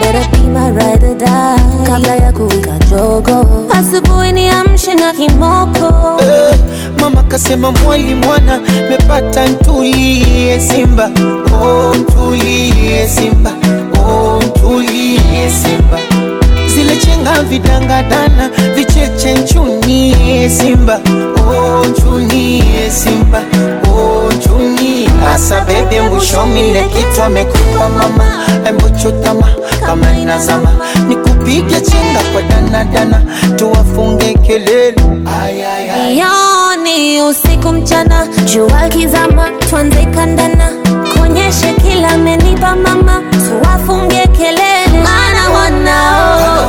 [0.00, 1.86] better be my ride or die.
[1.86, 6.20] Kabla ya kuwika jogo, asubuhi niamshe na kimoko.
[7.00, 8.60] mama kasema mwali mwana,
[8.90, 11.10] mepata ntulie Simba,
[11.62, 13.50] oh ntulie Simba,
[13.98, 16.19] oh ntulie Simba
[16.70, 21.00] zile chenga vidangadana vicheche nchuni eh, Simba
[21.36, 23.42] oh, nchuni eh, Simba
[23.92, 29.46] oh, nchuni asa bebe mbushomile kitu amekupa mama embuchutama
[29.86, 30.68] kama inazama
[31.08, 33.22] nikupige chenga kwa danadana
[33.56, 34.94] tuwafunge kelele
[36.84, 40.70] ni usiku mchana jua kizama twanze kandana
[41.20, 46.59] konyeshe kila amenipa mama tuwafunge kelele mana wanao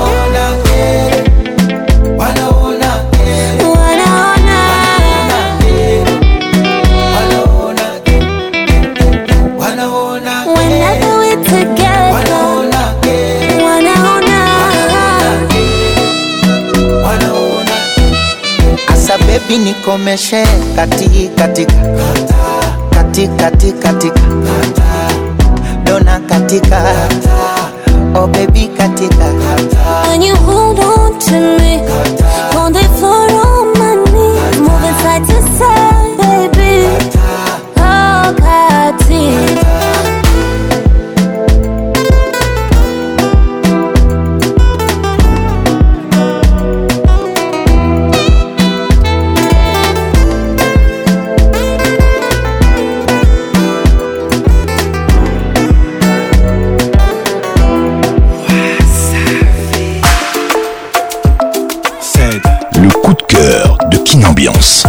[19.57, 20.43] nikomeshe
[20.75, 21.73] kati katika
[22.95, 24.21] kati kati katika
[25.83, 26.95] dona katika
[28.15, 29.25] oh baby katika
[30.09, 31.79] when you hold on to me
[32.59, 36.87] on the floor on my knee moving side to side baby
[37.81, 39.90] oh katika
[64.25, 64.83] Ambiance.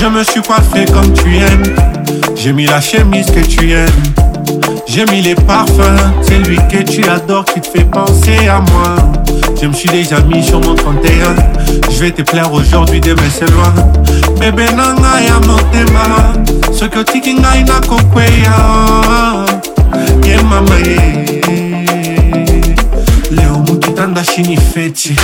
[0.00, 1.76] Je me suis coiffé comme tu aimes.
[2.36, 3.88] J'ai mis la chemise que tu aimes.
[4.86, 5.80] J'ai mis les parfums.
[6.22, 8.96] C'est lui que tu adores qui te fait penser à moi.
[9.60, 11.10] Je me suis déjà mis sur mon 31.
[11.90, 13.74] Je vais te plaire aujourd'hui, demain c'est loin.
[14.40, 15.40] Bébé ya
[16.72, 18.52] Ce que tu kinga ina kokweya.
[24.14, 25.16] banda shini feti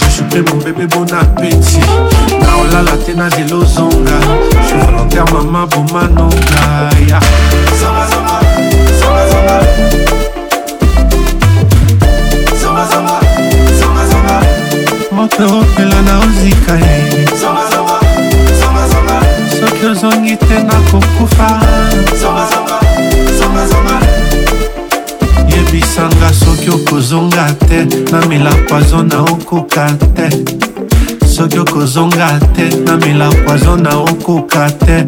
[0.00, 1.78] zashupe mobebe bon apeti
[2.42, 4.16] naolala te nazela ozonga
[4.68, 7.20] je volontaire mama bomanonga ya
[15.12, 17.10] moto opela na ozika ye
[19.60, 21.58] soki ozongi te nakokufa
[25.72, 30.28] oyebisanga soki okozonga te namela poizo na okoka te
[31.28, 35.04] soki okozonga te namela poizo na okoka te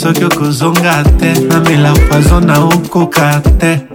[0.00, 3.91] soki okozonga te namela poizo na okoka te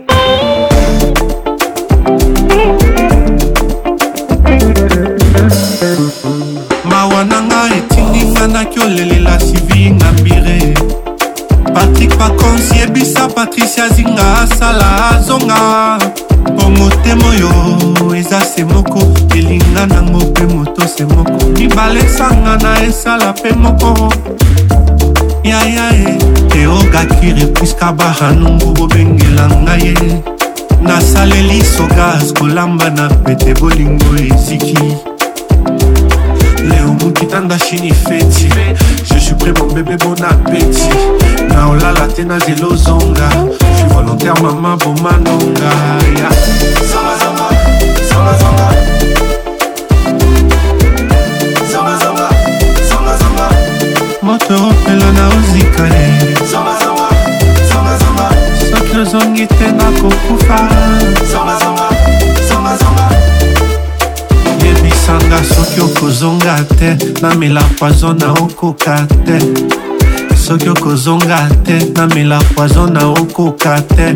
[21.77, 24.11] balesanga na esala mpe moko
[25.43, 26.17] yaya e
[26.59, 30.23] eogakire priska bahanungu bobengela ngai ye
[30.81, 34.77] nasaleli sogas kolamba na pete bolingo eziki
[36.69, 38.47] leo mokitanda chini feti
[39.03, 43.29] je suis prêt mon bébé bon appétit na olala te nazela ozonga
[43.61, 45.69] je suis volontaire mama bomanonga
[46.17, 46.33] yeah.
[46.91, 48.96] zonga, zonga, zonga, zonga.
[54.47, 56.19] toropela na ozikale
[58.71, 60.59] soki ozongi te nakokufa
[64.63, 66.89] yebisanga soki okozonga te
[67.21, 68.95] namela poizo na okoka
[69.25, 69.37] te
[70.45, 74.07] soki okozonga te namela poizo na okoka te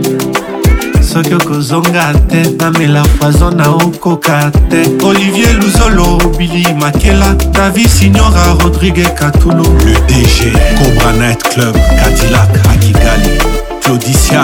[1.03, 9.03] soki okozonga te namela poison na okoka te olivier luzolo bili makela davi signora rodrigue
[9.15, 13.35] katulu le dg cobra night club cadilac akigali
[13.83, 14.43] claudicia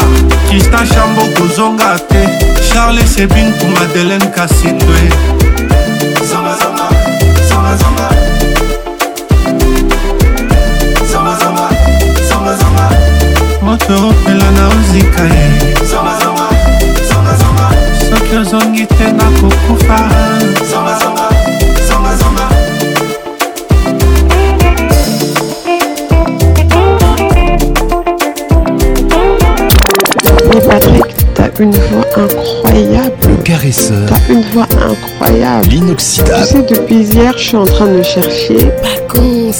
[0.49, 2.27] kristan chambo kozonga te
[2.73, 4.99] charles sebinku madeleine kasindwe
[6.29, 6.85] zangazanga
[7.49, 8.07] zangazanga
[13.61, 16.26] moto opela na ozika ye
[19.67, 20.95] Patrick,
[31.33, 33.11] t'as une voix incroyable.
[33.29, 33.95] Le caresseur.
[34.07, 35.67] T'as une voix incroyable.
[35.69, 36.39] L'inoxydable.
[36.41, 38.69] Tu sais, depuis hier, je suis en train de chercher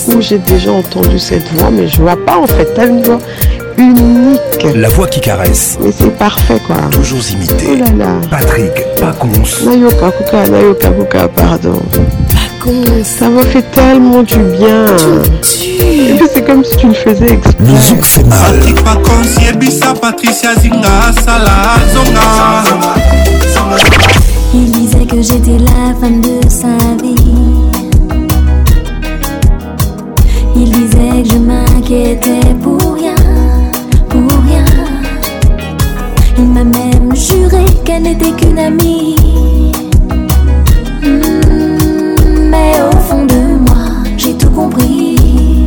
[0.08, 2.68] où j'ai déjà entendu cette voix, mais je vois pas en fait.
[2.76, 3.18] T'as une voix
[3.78, 4.17] une
[4.76, 5.78] la voix qui caresse.
[5.82, 6.76] Mais c'est parfait quoi.
[6.92, 7.68] Toujours imité.
[7.74, 8.12] Oh là là.
[8.30, 9.30] Patrick Pacons.
[9.66, 11.80] Nayoka Kuka, Nayoka Kuka, pardon.
[11.92, 13.04] Pacons.
[13.04, 14.86] Ça m'a fait tellement du bien.
[15.44, 17.54] c'est comme si tu le faisais exprès.
[17.60, 18.40] Le zouk fait mal.
[18.56, 21.14] Patrick Pacons, Patricia Zinga,
[21.94, 22.96] Zonga.
[24.54, 26.68] Il disait que j'étais la femme de sa
[27.04, 28.24] vie.
[30.56, 32.97] Il disait que je m'inquiétais pour
[37.96, 39.16] n'était qu'une amie.
[41.02, 42.14] Hmm,
[42.52, 45.66] mais au fond de moi, j'ai tout compris.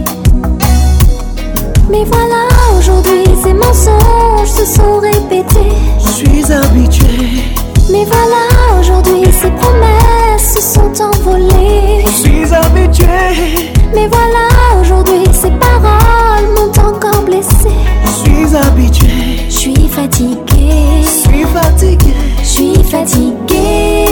[1.91, 2.45] Mais voilà,
[2.79, 5.73] aujourd'hui, ces mensonges se sont répétés.
[6.05, 7.43] Je suis habituée.
[7.91, 12.05] Mais voilà, aujourd'hui, ces promesses se sont envolées.
[12.07, 13.73] Je suis habituée.
[13.95, 17.81] Mais voilà, aujourd'hui, ces paroles m'ont encore blessée.
[18.05, 19.47] Je suis habituée.
[19.49, 20.50] Je suis fatiguée.
[20.61, 22.15] Je Suis fatiguée.
[22.43, 24.05] Suis fatiguée.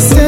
[0.00, 0.25] say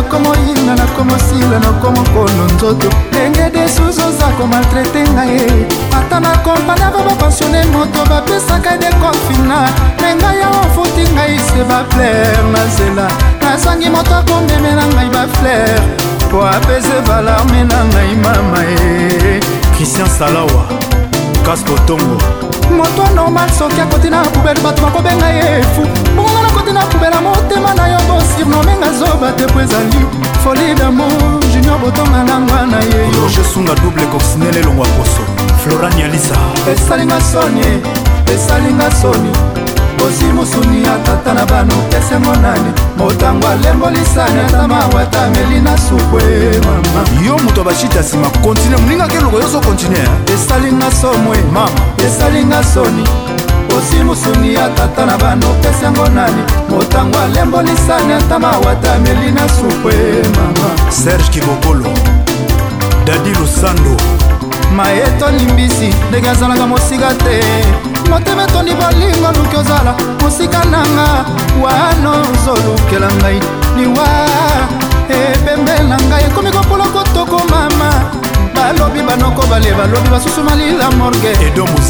[0.00, 5.66] nakomoyina nakomosila nakomokono nzoto ndenge desusu oza komaltraite ngai
[5.98, 9.56] ata na kompani ava bapensione moto bapesaka dekonfina
[10.02, 13.06] me ngai aofuti ngai se baflere na nzela
[13.42, 15.76] nazangi moto akombemela ngai baflere
[16.26, 19.40] mpo apese balarme na ngai mama e
[19.76, 20.62] kristian salawa
[21.46, 22.16] kaskotongo
[22.76, 25.82] moto normal soki akoti na pubele bato bakobenga ye efu
[26.72, 30.04] nakomi nakubela motema na yo bosirnomenga zoba te po ezali
[30.44, 31.04] foli damo
[31.52, 35.22] junior botonga nangwa na ye roger sunga double coxinele longwa poso
[35.64, 36.34] florani alisa
[36.76, 37.82] esalinga soni
[38.34, 39.30] esalinga soni
[39.98, 46.30] bosi mosuni ya tata na bano esengo nani motango alembolisani ata mawata ameli na sukwe
[46.60, 53.04] mama yo moto abashita nsima kontinue molingaki eloko yo ozokontinue esalinga somwe mama esalinga soni
[53.80, 59.48] bosi mosuni ya tata na bana opesi yango nani motango alembolisani ata mawata ameli na
[59.48, 61.84] supe eh, mama serge kibokolo
[63.04, 63.96] dadi losando
[64.76, 67.40] mayetoni mbisi ndenge azalaka mosika te
[68.10, 71.24] motema etondi bolingo luki ozala mosika nanga
[71.62, 73.40] wana ozolukela ngai
[73.76, 74.06] liwa
[75.08, 78.19] ebembe eh, na ngai ekomi kopula kotoko mama
[78.62, 81.32] balobi banoko bale balobi basusu malila morge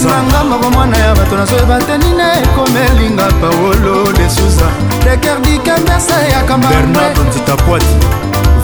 [0.08, 4.68] nanga moko mwana ya bato nazoyeba te nini ekomelinga paolo de suza
[5.04, 7.86] dekerdikembesa yakambabernardntitapwati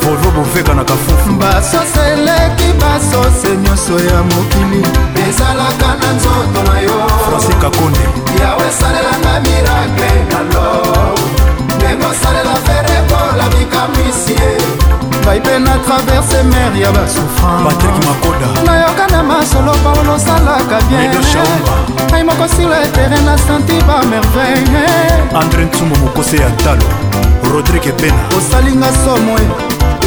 [0.03, 4.81] vovo bofekanaka fufu basose eleki basose nyonso ya mokili
[5.29, 6.97] ezalaka na nzoto na yo
[7.29, 8.01] francis kakonde
[8.41, 10.69] yawe esalelanga mirakle na lo
[11.79, 14.57] ndenge osalela ferekola bikamwisie
[15.27, 21.11] ngai mpe na traverse mer ya basouffrancepatrikmakoda nayoka na masolo paolo osalaka bien
[22.15, 24.87] ai moko sur le terrain na santi bamerveille
[25.35, 26.87] andré ntumo mokose ya talo
[27.53, 29.35] rodrigue pena osalinga somo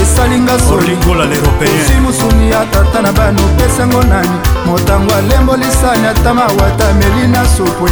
[0.02, 7.92] esalinga solimusuni ya tata na bano pesango nani motango alembolisani ata mawata meli na supwe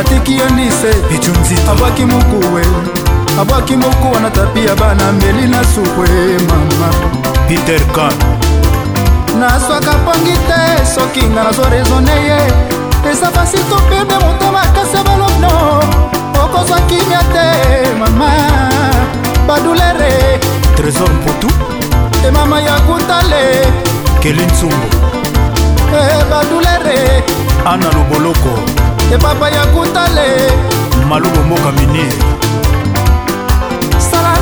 [0.00, 0.94] atiki yo ndise
[1.72, 2.62] abwaki mokuwe
[3.40, 6.08] abwaki mokuwa na tapi ya bana meli na supwe
[6.48, 6.88] mama
[7.48, 8.14] peter kan
[9.40, 10.60] naswaka pangi te
[10.94, 12.38] soki nga nazwa rezone ye
[13.10, 15.52] eza pasi topembe motema kasi ya balono
[16.44, 17.46] okozwa kimia te
[18.00, 18.28] mama
[19.48, 20.38] badulere
[20.76, 21.48] trésor mputu
[22.28, 23.72] emama ya kutale
[24.20, 24.86] keli nsumbu
[26.00, 27.24] e badulere
[27.66, 28.52] ana loboloko
[29.14, 30.50] epapa ya kutale
[31.08, 32.51] malubo moka miniri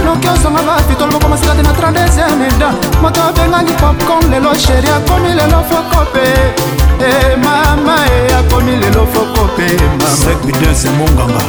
[0.05, 2.69] noki ozonga bafitolo bokomasika te na 32 eda
[3.03, 9.67] moto abengaki popcorn lelo sheri akomi lelo fokope e eh, mama e akomi lelo fokope
[9.99, 11.43] mamaidense monganga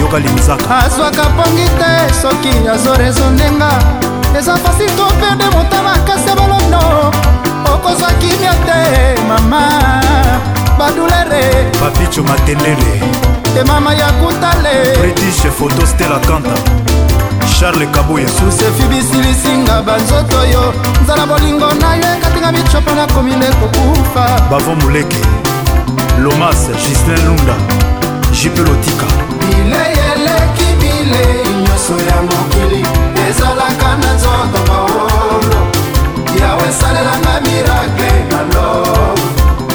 [0.00, 3.70] yoka linzaka azwaka pongi te soki azorezo ndenga
[4.38, 6.82] eza fasi toperde motama kasi ya balondo
[7.74, 9.62] okozwa kimia te mama
[10.78, 11.44] badulere
[11.80, 12.92] babicho matendele
[13.60, 16.91] emama ya kutale british photostela kanta
[17.62, 24.24] charles kabuya susefi bisilisinga banzoto yo nzala bolingo na yo ekatinga bicopo nakomi nde kokufa
[24.50, 25.20] bavo moleke
[26.22, 27.54] lomas gislin lunda
[28.34, 29.06] jipe lotika
[29.38, 32.82] bilei eleki bilei nyonso ya mokili
[33.28, 35.60] ezalaka na nzoto baolo
[36.40, 38.68] yawe esalelanga mirakle na lo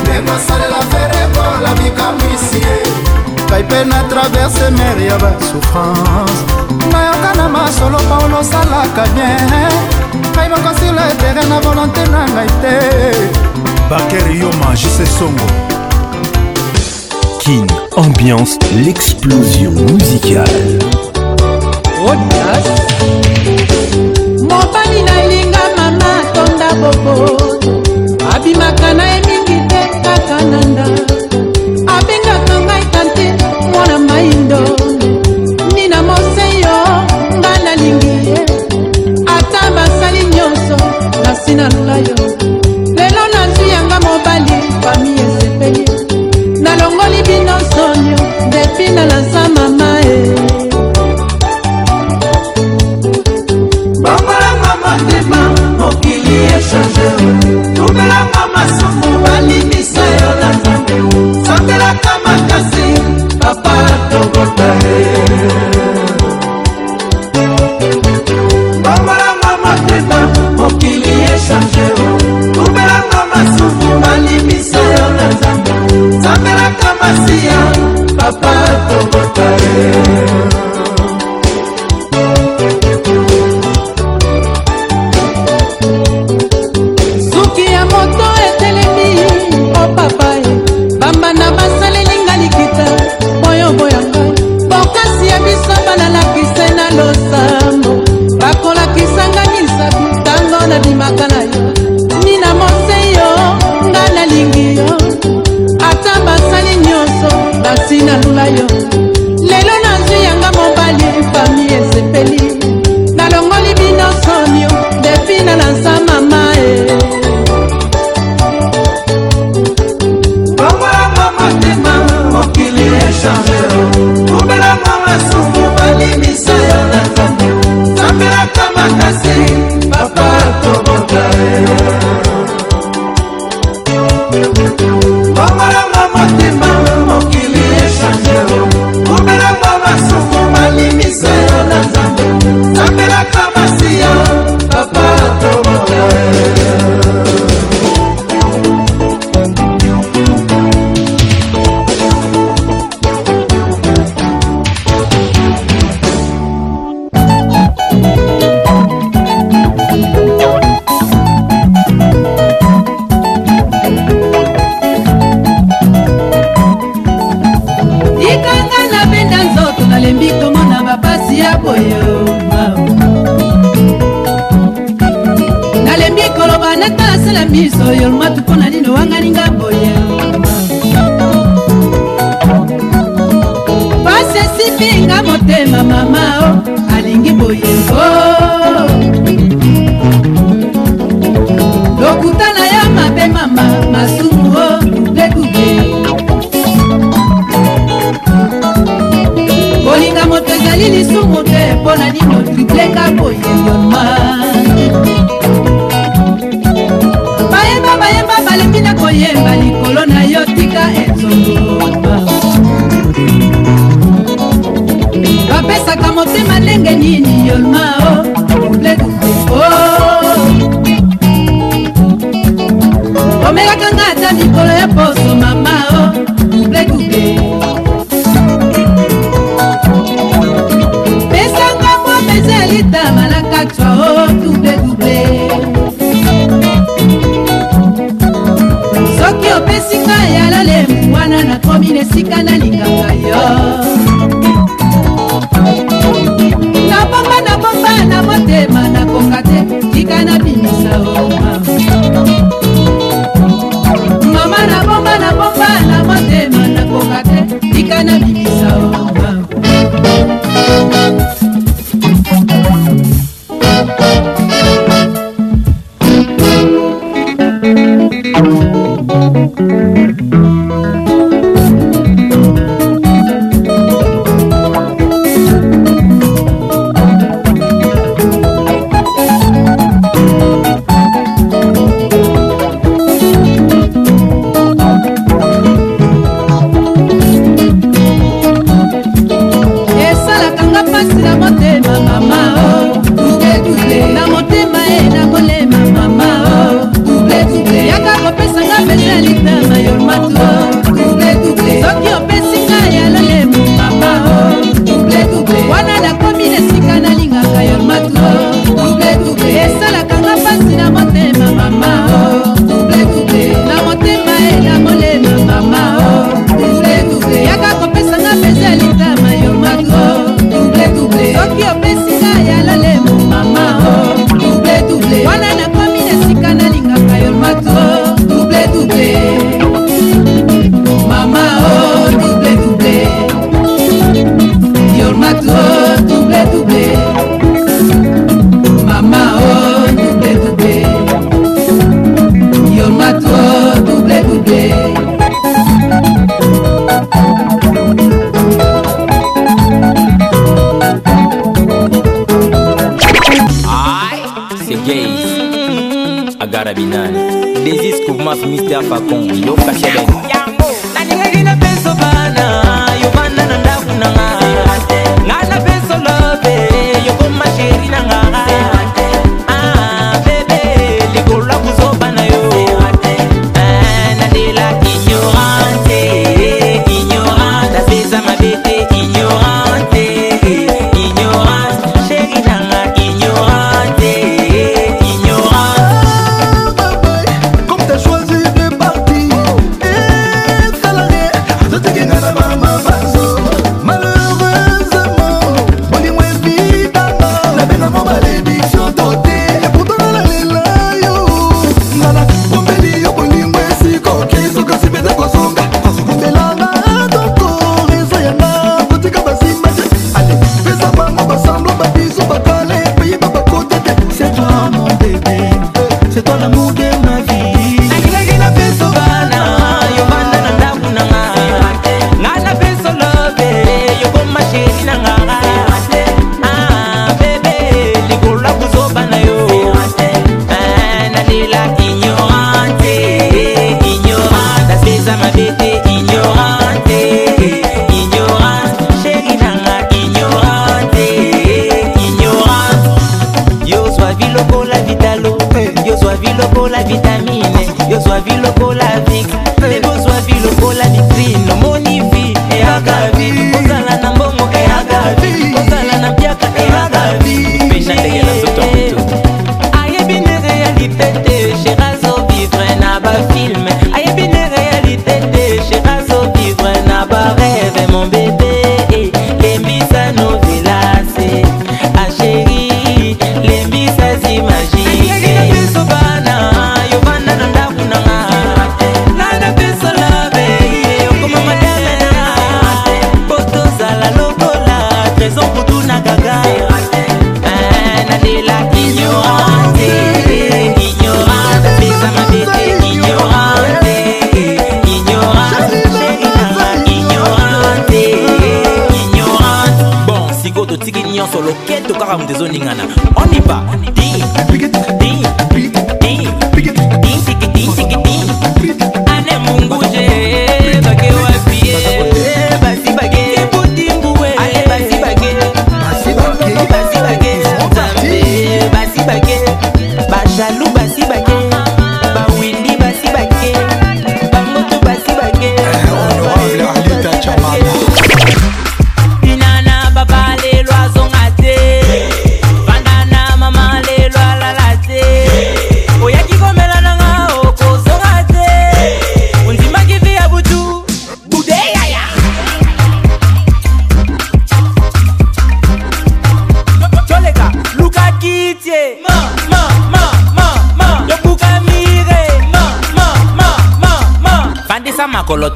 [0.01, 3.06] ndenge osalela ferebola mikamwisi ye
[3.51, 6.39] ngai mpe na traverse mare ya basouffrance
[6.91, 9.53] nayoka na masolo paolo osalaka bien
[10.35, 12.75] ngai bakosila etere na volonté na ngai te
[13.89, 15.47] bakeri yoma jise songo
[17.41, 17.65] kin
[18.03, 20.63] ambiance l'explosion musicale
[24.49, 27.15] mobali nalinga mama atonda bobo
[28.33, 29.26] abimaka na
[41.45, 42.36] sin anular yo.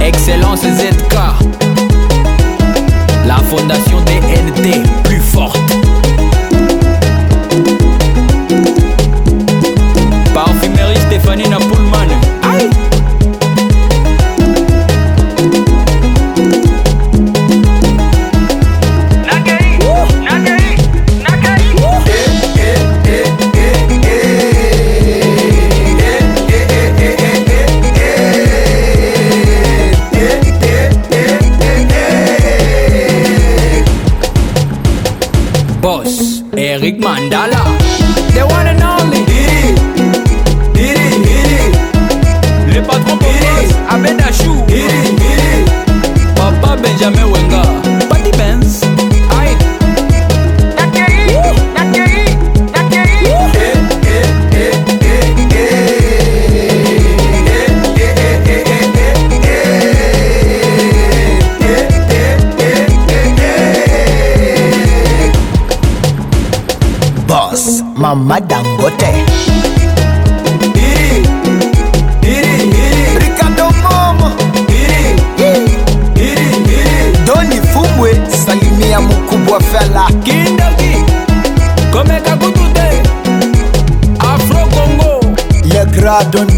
[0.00, 1.14] Excellence ZK
[3.26, 5.85] La fondation DNT plus forte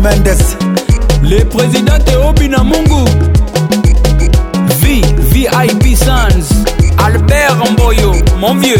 [0.01, 0.57] Mendes
[1.20, 3.05] Le président Teobi Mungu
[4.81, 6.65] V, VIP Sans
[7.05, 8.77] Albert Mboyo, mon vieux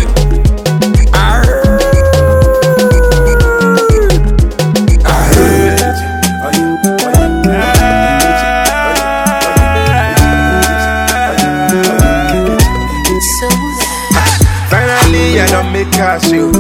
[14.70, 16.52] Finally, I don't make cash, you.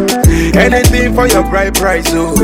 [0.58, 2.37] Anything for your bright price, oh.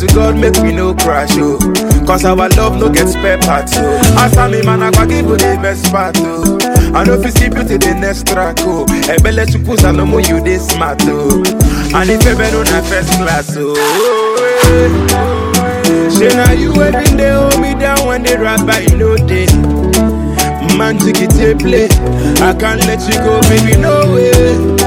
[0.00, 1.58] to God, make me no crash, oh.
[2.06, 4.16] Cause our love no get spare parts, oh.
[4.18, 6.58] As I'm in man, I can give you the best part, oh.
[6.96, 8.86] I know if you see beauty, the next track, oh.
[9.08, 11.42] Ebele chupus, I know more you this smart, oh.
[11.94, 13.76] And if you better on first class, oh.
[16.10, 19.46] Say now you waiting, they hold me down when they rap by you know they.
[20.78, 21.88] Man, take it, play.
[22.40, 24.79] I can't let you go, baby, no way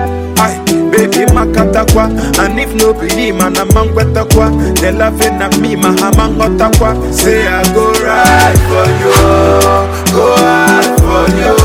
[0.94, 2.06] baby makatakwa
[2.38, 4.46] and if no believe man, a ama nkwetakwa
[4.78, 9.14] the love na me ma ha ma nghọtakwa say i go ride for you
[10.14, 11.56] go hard for you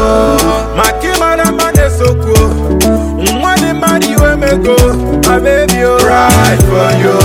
[0.76, 2.36] maka ịmara mane na-esokwu
[3.24, 4.76] nwa dị mmadụ iwe mego
[5.26, 5.98] ma baby oh.
[6.08, 7.16] ride for you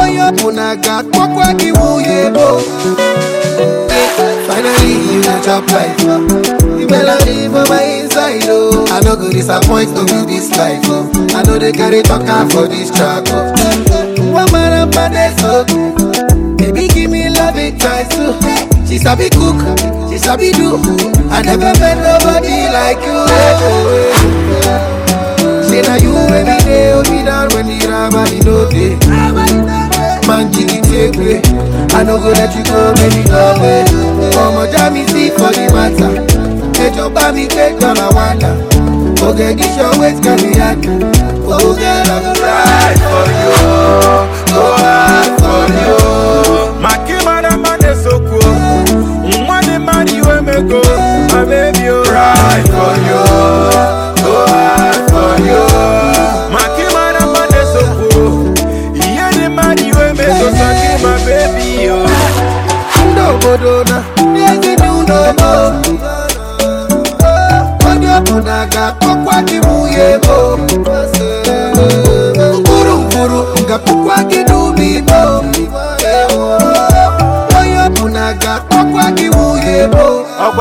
[0.00, 2.46] onye ọbụla ga-akpọkwa gị nwunye mo
[4.48, 6.00] Finally, you got your life.
[6.80, 8.54] You melody for my inside, oh.
[8.90, 10.92] I no go disappoint to be this life, oh.
[11.36, 13.36] I know they carry talk for this track, oh.
[14.32, 16.25] One man up and they so good
[17.86, 18.30] times too.
[18.86, 19.58] She sabi cook,
[20.10, 20.78] she sabi do.
[21.30, 23.18] I never met nobody like you.
[25.68, 28.94] Say now you every day, hold me down when the rabbi no day.
[30.26, 31.38] Man, jiggy take way.
[31.94, 33.82] I no go let you go, baby, go away.
[34.34, 36.14] Mama, jammy see for the matter.
[36.76, 38.54] Hey, your bami, take on a wonder.
[39.30, 40.50] Okay, get your waist, can be
[41.48, 44.50] Oh, girl, I'm gonna ride for you.
[44.52, 45.45] Go hard
[50.62, 50.80] go,
[51.32, 51.84] my baby, oh.
[51.84, 53.22] you right for you,
[54.24, 55.62] go hard for you.
[60.24, 60.68] so my
[61.26, 61.96] baby yo.
[63.10, 63.96] Ndo bodona,
[64.32, 64.90] niye no
[70.56, 70.65] no.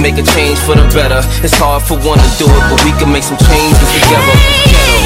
[0.00, 1.20] make a change for the better.
[1.44, 4.99] It's hard for one to do it, but we can make some changes together.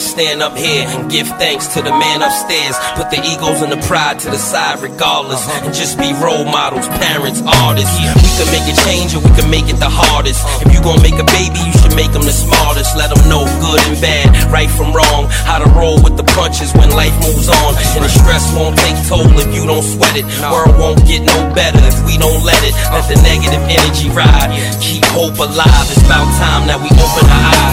[0.00, 2.74] to stand up here and give thanks to the man upstairs.
[2.96, 5.44] Put the egos and the pride to the side, regardless.
[5.60, 7.92] And just be role models, parents, artists.
[8.00, 10.40] We can make a change or we can make it the hardest.
[10.64, 12.96] If you gonna make a baby, you should make them the smartest.
[12.96, 15.28] Let them know good and bad, right from wrong.
[15.44, 17.76] How to roll with the punches when life moves on.
[18.00, 20.24] And the stress won't take toll if you don't sweat it.
[20.48, 22.72] World won't get no better if we don't let it.
[22.88, 24.48] Let the negative energy ride.
[24.80, 25.86] Keep hope alive.
[25.92, 27.69] It's about time that we open our eyes.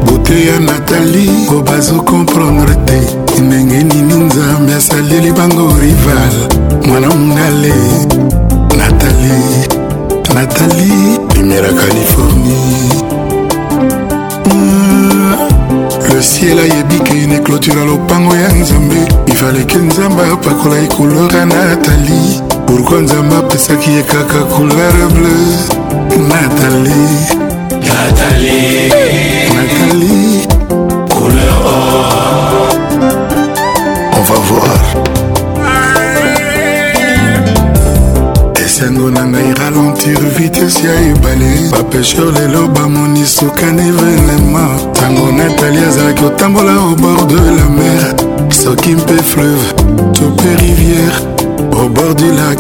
[0.06, 3.00] bote ya natali po bazokomprendre te
[3.42, 6.34] ndenge nini nzambe asaleli bango rival
[6.88, 7.74] mwana mongale
[8.78, 9.40] natali
[10.36, 10.92] natali
[11.30, 12.86] primera californie
[14.46, 15.36] mm.
[16.10, 18.96] le ciel ayebi kene clôtura lopango ya nzambe
[19.26, 27.18] ivale ke nzambe apakola ekolora natali pourkua nzambe apesaki ye kaka couleur bleu natalie
[27.84, 28.90] natalie
[29.56, 30.48] natalie
[31.10, 32.76] couleur or
[34.18, 34.82] on va voir
[38.66, 46.24] esengo na ngai ralentir vitese ya ebale bapesher lelo bamoni sokani venema ntango natalie azalaki
[46.24, 48.16] kotambola au bord de la mer
[48.54, 49.74] soki mpe fleuve
[50.14, 51.31] to mpe rivière
[51.84, 52.60] au bord du lac.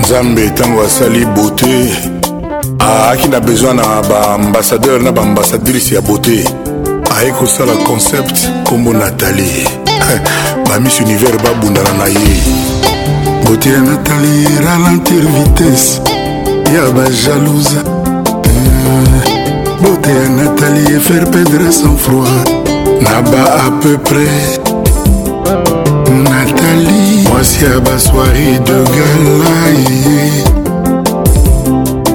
[0.00, 1.90] nzambe ntango asali beauté
[2.80, 6.44] aaki na besoin na baambasadeur na baambasadrise ya beauté
[7.16, 9.68] aye kosala concept nkombo natali
[10.68, 12.42] bamiss univers babundana na ye
[13.44, 16.00] beauté ya natali ralentir vitesse
[16.74, 17.82] ya bajalousa
[18.44, 19.32] eh,
[19.82, 22.64] beauté ya natali efaire perdre sans froid
[23.02, 24.60] na ba à peu près
[26.24, 30.44] nathalie mwasi ya basoiri de galai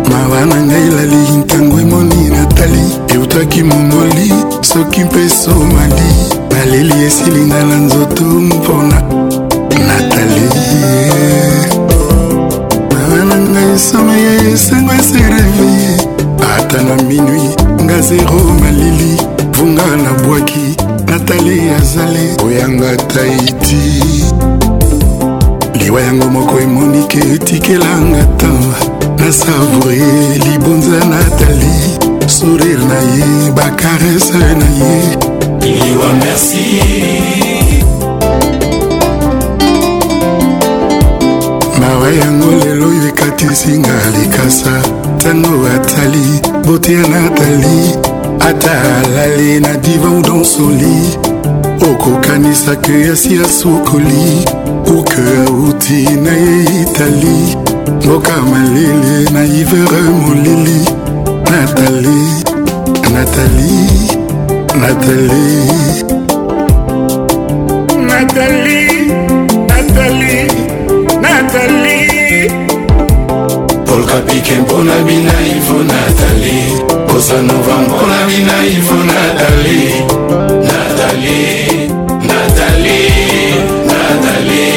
[0.09, 2.83] mawa na ngai elali ntango emoni natali
[3.15, 4.27] eutaki mongoli
[4.69, 6.11] soki mpe somali
[6.51, 8.99] naleli esilinga na nzoto mpona
[9.87, 10.43] natali
[12.91, 15.91] mawa na ngai someye esengo eserevie
[16.55, 17.43] ata na minui
[17.83, 19.30] nga zero malili
[19.61, 20.75] funga nabwaki
[21.05, 23.83] natali azali oyanga taiti
[25.73, 28.59] liwa yango moko emonike etikelanga tan
[29.17, 30.01] nasavoure
[30.49, 31.73] libonza natali
[32.29, 34.95] sourire na ye bakarese na ye
[35.65, 36.67] liwa merci
[41.79, 44.73] mawa yango lelo oyo ekatisinga likasa
[45.17, 46.25] ntango atali
[46.65, 48.10] botia natali
[48.47, 48.71] ata
[49.05, 50.99] alali na divan donsoli
[51.89, 54.25] okokanisaka yasi asukoli
[54.85, 57.37] kuke auti na ye itali
[58.05, 60.79] mboka malele na ivere molili
[61.49, 62.21] natali
[63.13, 63.87] natali
[64.81, 66.10] natali
[74.51, 80.03] marke mpona bina ivo natali kosa nova mpona bina ivo natali
[80.67, 81.87] natali
[82.27, 83.03] natali
[83.87, 84.69] natali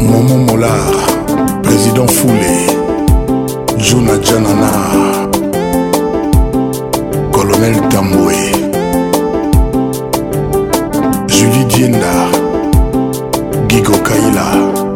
[0.00, 0.92] momo molar
[1.62, 2.70] président foulé
[3.78, 5.09] juna janana
[7.62, 8.52] Emmanuel Tamboué
[11.28, 12.30] Julie Dienda
[13.68, 14.89] Gigo Kaila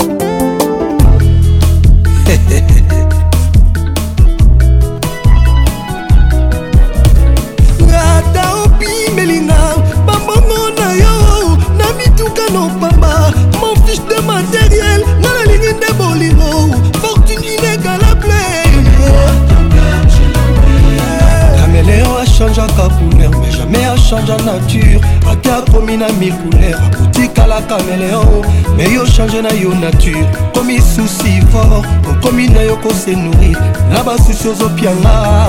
[24.21, 25.01] change en nature
[25.33, 28.43] akiakomi na micouleur otikala caméléon
[28.77, 33.59] me yo change na yo nature okomi susi fort okomi na yo kose nourrir
[33.91, 35.49] na basusi ozopianga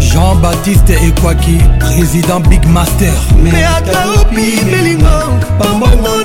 [0.00, 5.06] jean-baptiste ekwaki président big master me ata opi melingo
[5.58, 6.19] pambongo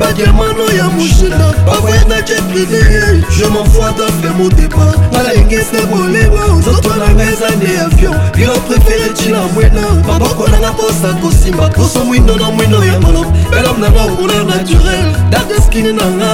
[0.00, 7.24] bagermano ya moshina bavoye na jeprinie je m'enfoi dapre mon débat nalengese boleba nzoto nanga
[7.24, 12.84] eza nde avion bilo prefere ntina mwena maboko nanga mposa kosimba poso mwindo na mwindo
[12.84, 13.24] ya molo
[13.58, 16.30] elom nanga okuleur naturel dateskine nanga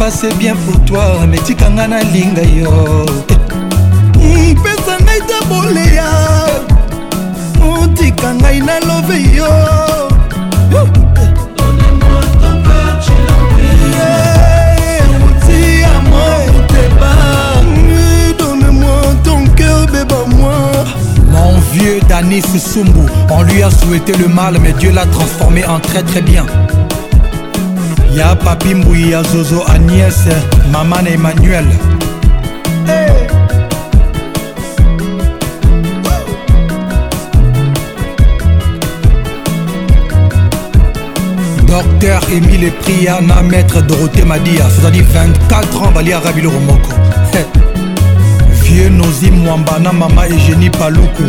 [0.10, 2.72] c'est bien pour toi mais tika nga nalinga yo
[4.16, 6.10] mpesa mm, ngai ta boleya
[7.70, 9.52] otika mm, ngai nalobe yo
[10.72, 11.08] mm,
[21.32, 25.80] Mon vieux Danis Soumbou, on lui a souhaité le mal, mais Dieu l'a transformé en
[25.80, 26.46] très très bien.
[28.18, 30.18] ya papi mbui ya zozo agnès
[30.72, 31.66] mama na emmanuel
[32.86, 33.28] hey.
[41.68, 46.90] docteur émile pria na maître dorothé madia sozali 24 ans balia rabiloko moko
[47.34, 47.46] hey.
[48.64, 51.24] vieux nozi mwamba na mama egénie paluku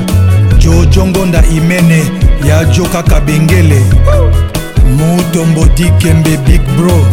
[0.58, 2.00] jojongonda imene
[2.48, 4.48] ya jo kaka bengele oh.
[4.96, 7.04] mutombodi kembe big bro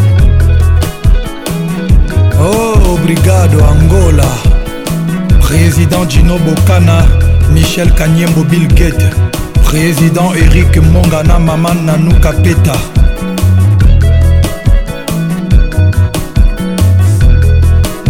[2.39, 4.27] oh brigado angola
[5.41, 7.05] président gino bokana
[7.51, 9.05] michel kanyembo bill gate
[9.65, 12.77] président erik mongana mama nanuka peta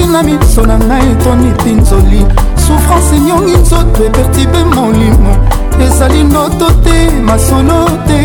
[0.00, 2.24] ntinga miso na ngai tonipi nzoli
[2.66, 5.36] souffrance enyongi nzoto epertibe molimo
[5.84, 8.20] ezali ndoto te masolo te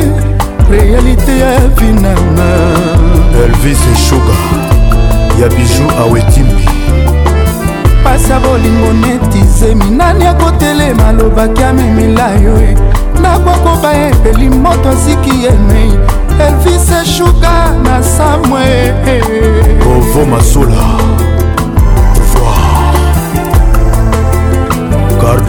[0.71, 2.47] réalité ya vinanga
[3.45, 4.35] elvis eshuga
[5.41, 6.67] ya biju awetimbi
[8.03, 12.77] pasi ya bolingo netizemi nani akotelema alobaki amemila yo e
[13.21, 15.91] nakokoba epeli moto aziki emei
[16.39, 16.43] e.
[16.47, 18.65] elvis eshuga na samwe
[19.97, 21.14] ovo masula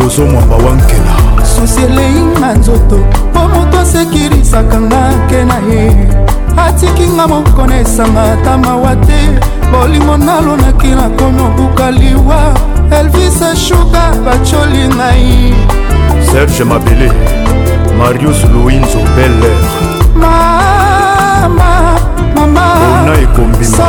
[0.00, 1.16] dozo mwamba wankela
[1.56, 2.98] susi eleyinga nzoto
[3.32, 5.92] mpo moto asekirisaka nga ke na ye
[6.66, 9.20] atikinga mokona esanga ata mawa te
[9.72, 12.42] bolingo nalonaki nakomi obuka liwa
[13.00, 15.54] elvis eshuka bacoli ngai
[16.32, 17.12] serge mabele
[17.98, 19.58] marius louinzo beller
[20.14, 21.98] mama
[22.34, 22.64] mama
[23.02, 23.82] ona ekombima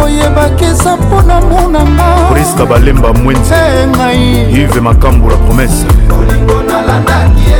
[0.00, 3.54] boyebakesa mpona monangapriska balemba mwenzi
[3.88, 5.86] ngai ive makambo la promese
[6.20, 7.58] olingo nalandaki ye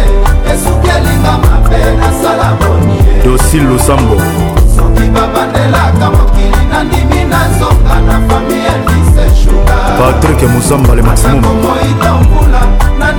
[0.55, 4.17] esuki elinga mabe nasala moni ye dosi losambo
[4.77, 11.47] soki babandelaka mokili nandimi nazonga na fami elise shuga patrik musambale maximum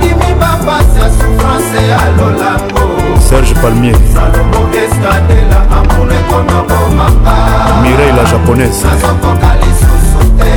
[0.02, 7.36] abimi bapasi ya souffrance ya lolango serge palmier salomo estadela amour ekoma bomaka
[7.82, 10.50] mirei la japonaise nazokoka lisusu te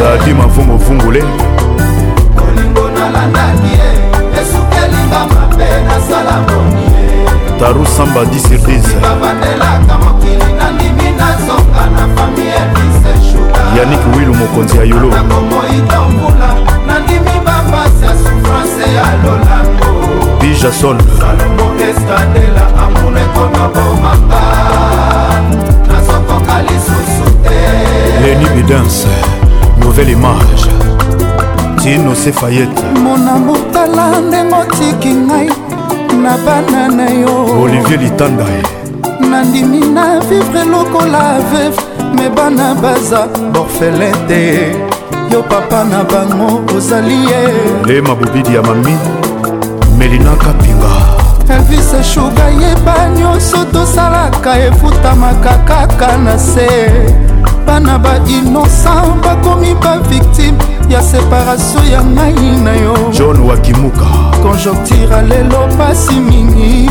[0.00, 1.22] dadi mavunguvungule
[2.46, 3.90] olingo nalandaki e
[4.40, 6.86] esukelinga mabe nasala moni
[7.60, 14.34] taru samba 10 sur 10 babandelaka mokili nandimi nazonga na fami ebise shuga yanik wilu
[14.34, 16.73] mokonzi ya yolo nakomoitambula
[18.86, 24.42] ya lolango bijason salomo eskandela amuna ekoma bomaka
[25.92, 27.58] nazokoka lisusu te
[28.22, 29.08] leni bidanse
[29.80, 30.64] nouvelle image
[31.82, 35.48] tino sefayete mona motala ndenge otiki ngai
[36.22, 38.44] na bana na yo olivier litanda
[39.30, 41.80] nandimi na vivre lokola veve
[42.16, 44.83] me bana baza borfelin te
[45.34, 47.40] yo papa na bango ozali ye
[47.86, 48.96] le mabobidi ya mami
[49.98, 50.92] melina kapinga
[51.48, 56.68] elvis eshuga yeba nyonso tosalaka efutamaka kaka na se
[57.66, 64.06] bana bainocent bakomi bavictime ya separatio ya ngai na yo john wakimuka
[64.42, 66.90] konjoktira lelo pasi mingi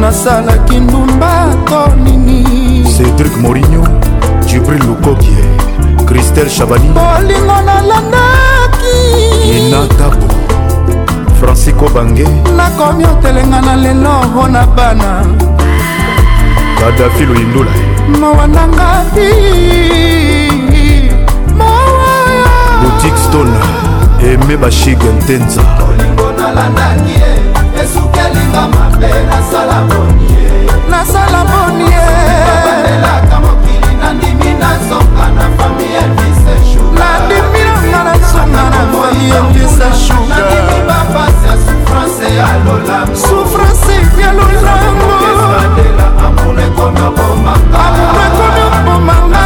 [0.00, 3.86] nasalaki ndumba to nini cedrik morinio
[4.46, 5.67] jibril lukokie
[6.08, 8.96] christel chabani bolingo nalandaki
[9.56, 10.24] enatabo
[11.38, 12.24] francisco bange
[12.56, 15.08] nakomi otelenga na lelo mpo na bana
[16.80, 17.70] kadafi loindula
[18.20, 19.28] mowananga ti
[22.80, 23.52] boutique stone
[24.32, 27.36] eme bashige ntenza bolingo nalandaki e
[27.82, 30.56] esukelinga mabe nasala bonie
[30.90, 32.02] nasala bonie
[32.96, 37.62] elaka mokili nandimi nasomba na fami elvise shuga nandimi
[37.92, 45.08] nanga nasonga na fami elvise shuga nandimi bapasi ya souffrance ya lolango souffrance ya lolango
[45.34, 49.40] esadela amuna ekomi obomanga amuna ekomi obomanga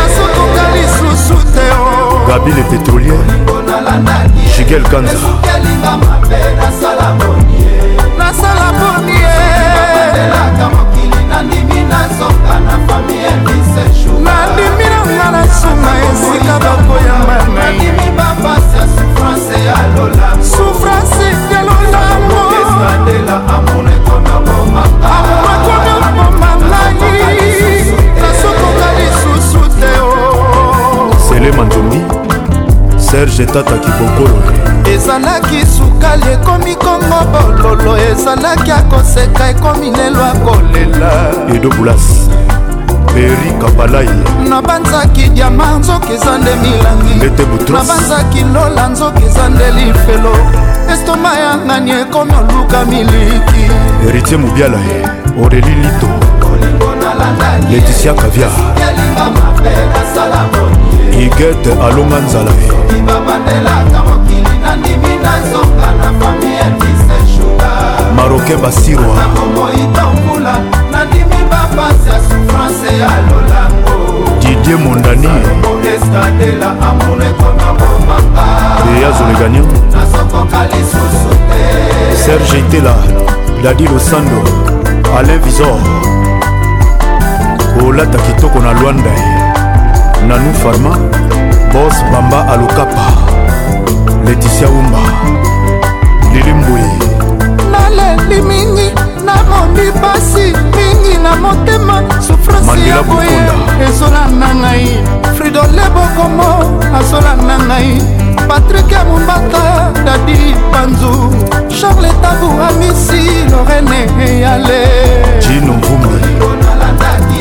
[0.00, 1.86] nasokoka lisusu te oh.
[2.28, 3.22] gabi le pétrolier
[4.56, 5.18] jigel kanza
[6.60, 7.62] nasala bonie
[11.28, 13.93] nandimi nazoka na fami elise
[33.38, 34.42] jeta kibokolo
[34.94, 41.10] ezalaki sukali ekomi kongo bololo ezalaki akoseka ekomi lelo akolela
[41.54, 42.30] edobulas
[43.14, 44.10] peri kabalai
[44.48, 47.16] nabanzaki diama nzoki eza nde milangi
[47.72, 50.36] nabanzaki lola nzoki eza nde lifelo
[50.94, 53.64] estoma yangani ekomi oluka miliki
[54.04, 54.78] heritier mobiala
[55.44, 56.08] oreli lito
[57.70, 58.48] leticia kavia
[58.80, 60.73] yalinga mabe nasala
[61.20, 62.70] igete alonga nzala ye
[68.16, 69.16] marokain basirwa
[74.40, 75.28] didie mondani
[78.98, 79.62] eyazolegani
[82.24, 82.94] serge itela
[83.64, 84.38] dadi losando
[85.18, 85.78] alain visor
[87.88, 89.33] olata kitoko na lwanda ye
[90.22, 90.90] nanou farma
[91.72, 93.06] bos bamba alokapa
[94.24, 94.98] leticia umba
[96.32, 96.80] lilimbwe
[97.72, 98.86] naleli mingi
[99.24, 103.36] namoni pasi mingi na motema sufrasi ya boye
[103.88, 104.88] ezolanda ngai
[105.36, 106.48] fridole bokomo
[106.98, 107.92] azolanda ngai
[108.48, 109.64] patrik ya mombata
[110.06, 110.38] dadi
[110.72, 111.12] panzu
[111.76, 114.80] charles tabu amisi lorene eyale
[115.42, 116.63] jino mvumbe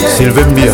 [0.09, 0.71] sylvain mbia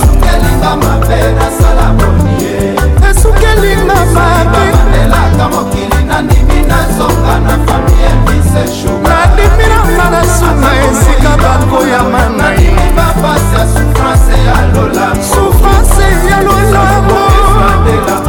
[3.09, 12.49] esukelinga mapelaka mokili nandimi nazonga na fami ya bisechu nadimiranga na suna esika bakoyama na
[12.49, 17.19] ye bapasi ya souffrance ya lolamo souffrance ya lolamo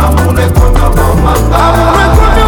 [0.06, 0.80] amour ekomi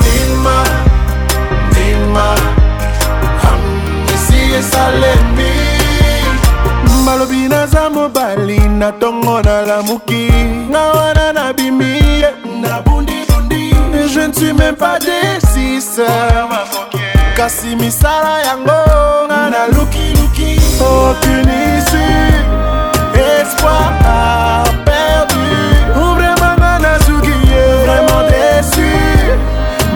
[0.02, 0.60] Nima,
[1.74, 2.28] Nima,
[3.50, 5.54] amnesi esalemi
[7.06, 10.24] balobi naza mobali na ntongo nalamuki
[10.70, 11.90] nga wana nabimi
[12.22, 12.30] ye
[12.62, 13.62] nabundibundi
[14.14, 16.02] je ne suis même pas desise
[17.36, 18.80] kasi misala yango
[19.28, 22.34] nga nalukiluki Aucune issue,
[23.40, 25.48] espoir à perdu.
[25.94, 27.32] Ouvre ma manasugie,
[27.86, 28.90] vraiment déçu.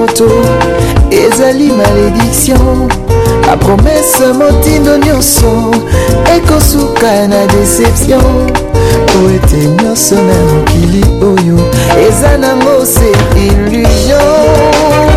[0.00, 0.26] moto
[1.10, 2.88] ezali malédiction
[3.46, 5.70] bapromese motindo nyonso
[6.36, 8.48] ekosuka na deception
[9.12, 11.58] po ete nyonso na mokili oyo
[12.08, 13.08] eza nango se
[13.46, 15.09] illusion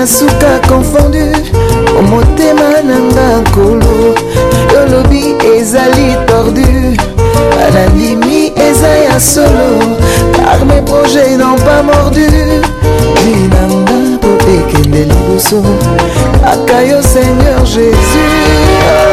[0.00, 1.18] nasuka confondu
[2.10, 3.94] motema na nga nkolo
[4.74, 5.22] yolobi
[5.54, 6.68] ezali tordu
[7.56, 8.38] banandimi
[8.68, 9.66] eza ya solo
[10.36, 12.24] par mes projets non pas mordu
[13.24, 15.58] linanga po ekende liboso
[16.54, 19.09] aka yo seigneur jésus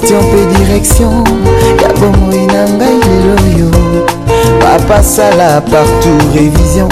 [0.00, 1.24] gestion mpe direction
[1.82, 3.70] ya bomoi na ngai lelo oyo
[4.60, 6.90] papa sala partout révision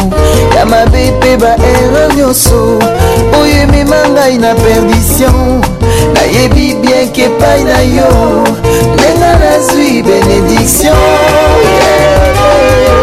[0.56, 2.60] ya mabe mpe baerreur nyonso
[3.40, 5.60] oyo emema ngai na perdition
[6.14, 8.08] nayebi bien ke epai na yo
[8.94, 11.00] ndenga nazwi bénédiction
[11.80, 12.22] yeah.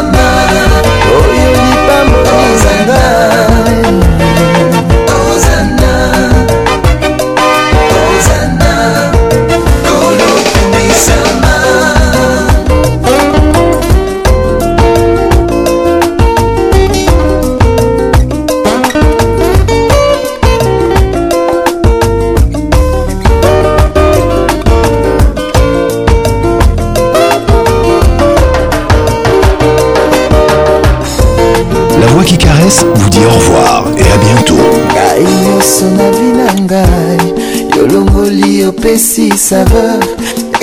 [39.44, 40.00] saveur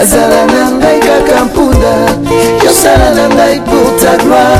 [0.00, 1.94] azala na ngai kaka mpunda
[2.64, 4.58] yosala na ngai pour ta gloire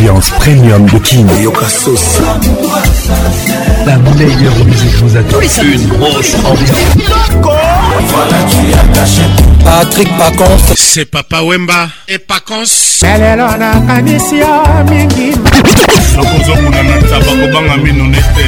[0.00, 1.26] ambiance premium de King.
[3.86, 5.36] La meilleure musique vous attend.
[5.62, 7.10] Une grosse ambiance.
[9.64, 10.74] Patrick Pacons.
[10.76, 13.02] C'est Papa Wemba et Pacons.
[13.02, 15.30] elelo nakanisi yo mingi
[16.16, 18.44] nakozokuna na tabakobanga mino nete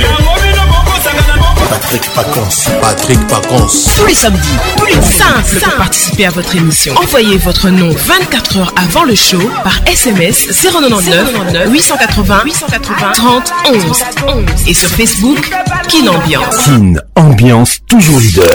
[1.68, 2.70] Patrick Pacons.
[2.80, 4.38] Patrick Vacance Tous les samedis,
[4.76, 6.94] Plus les pour participer à votre émission.
[6.96, 11.34] Envoyez votre nom 24 heures avant le show par SMS 099
[11.70, 13.76] 880 880 30 11
[14.66, 15.50] et sur Facebook
[15.88, 16.56] Kin Ambiance.
[16.64, 18.52] Kin Ambiance toujours leader.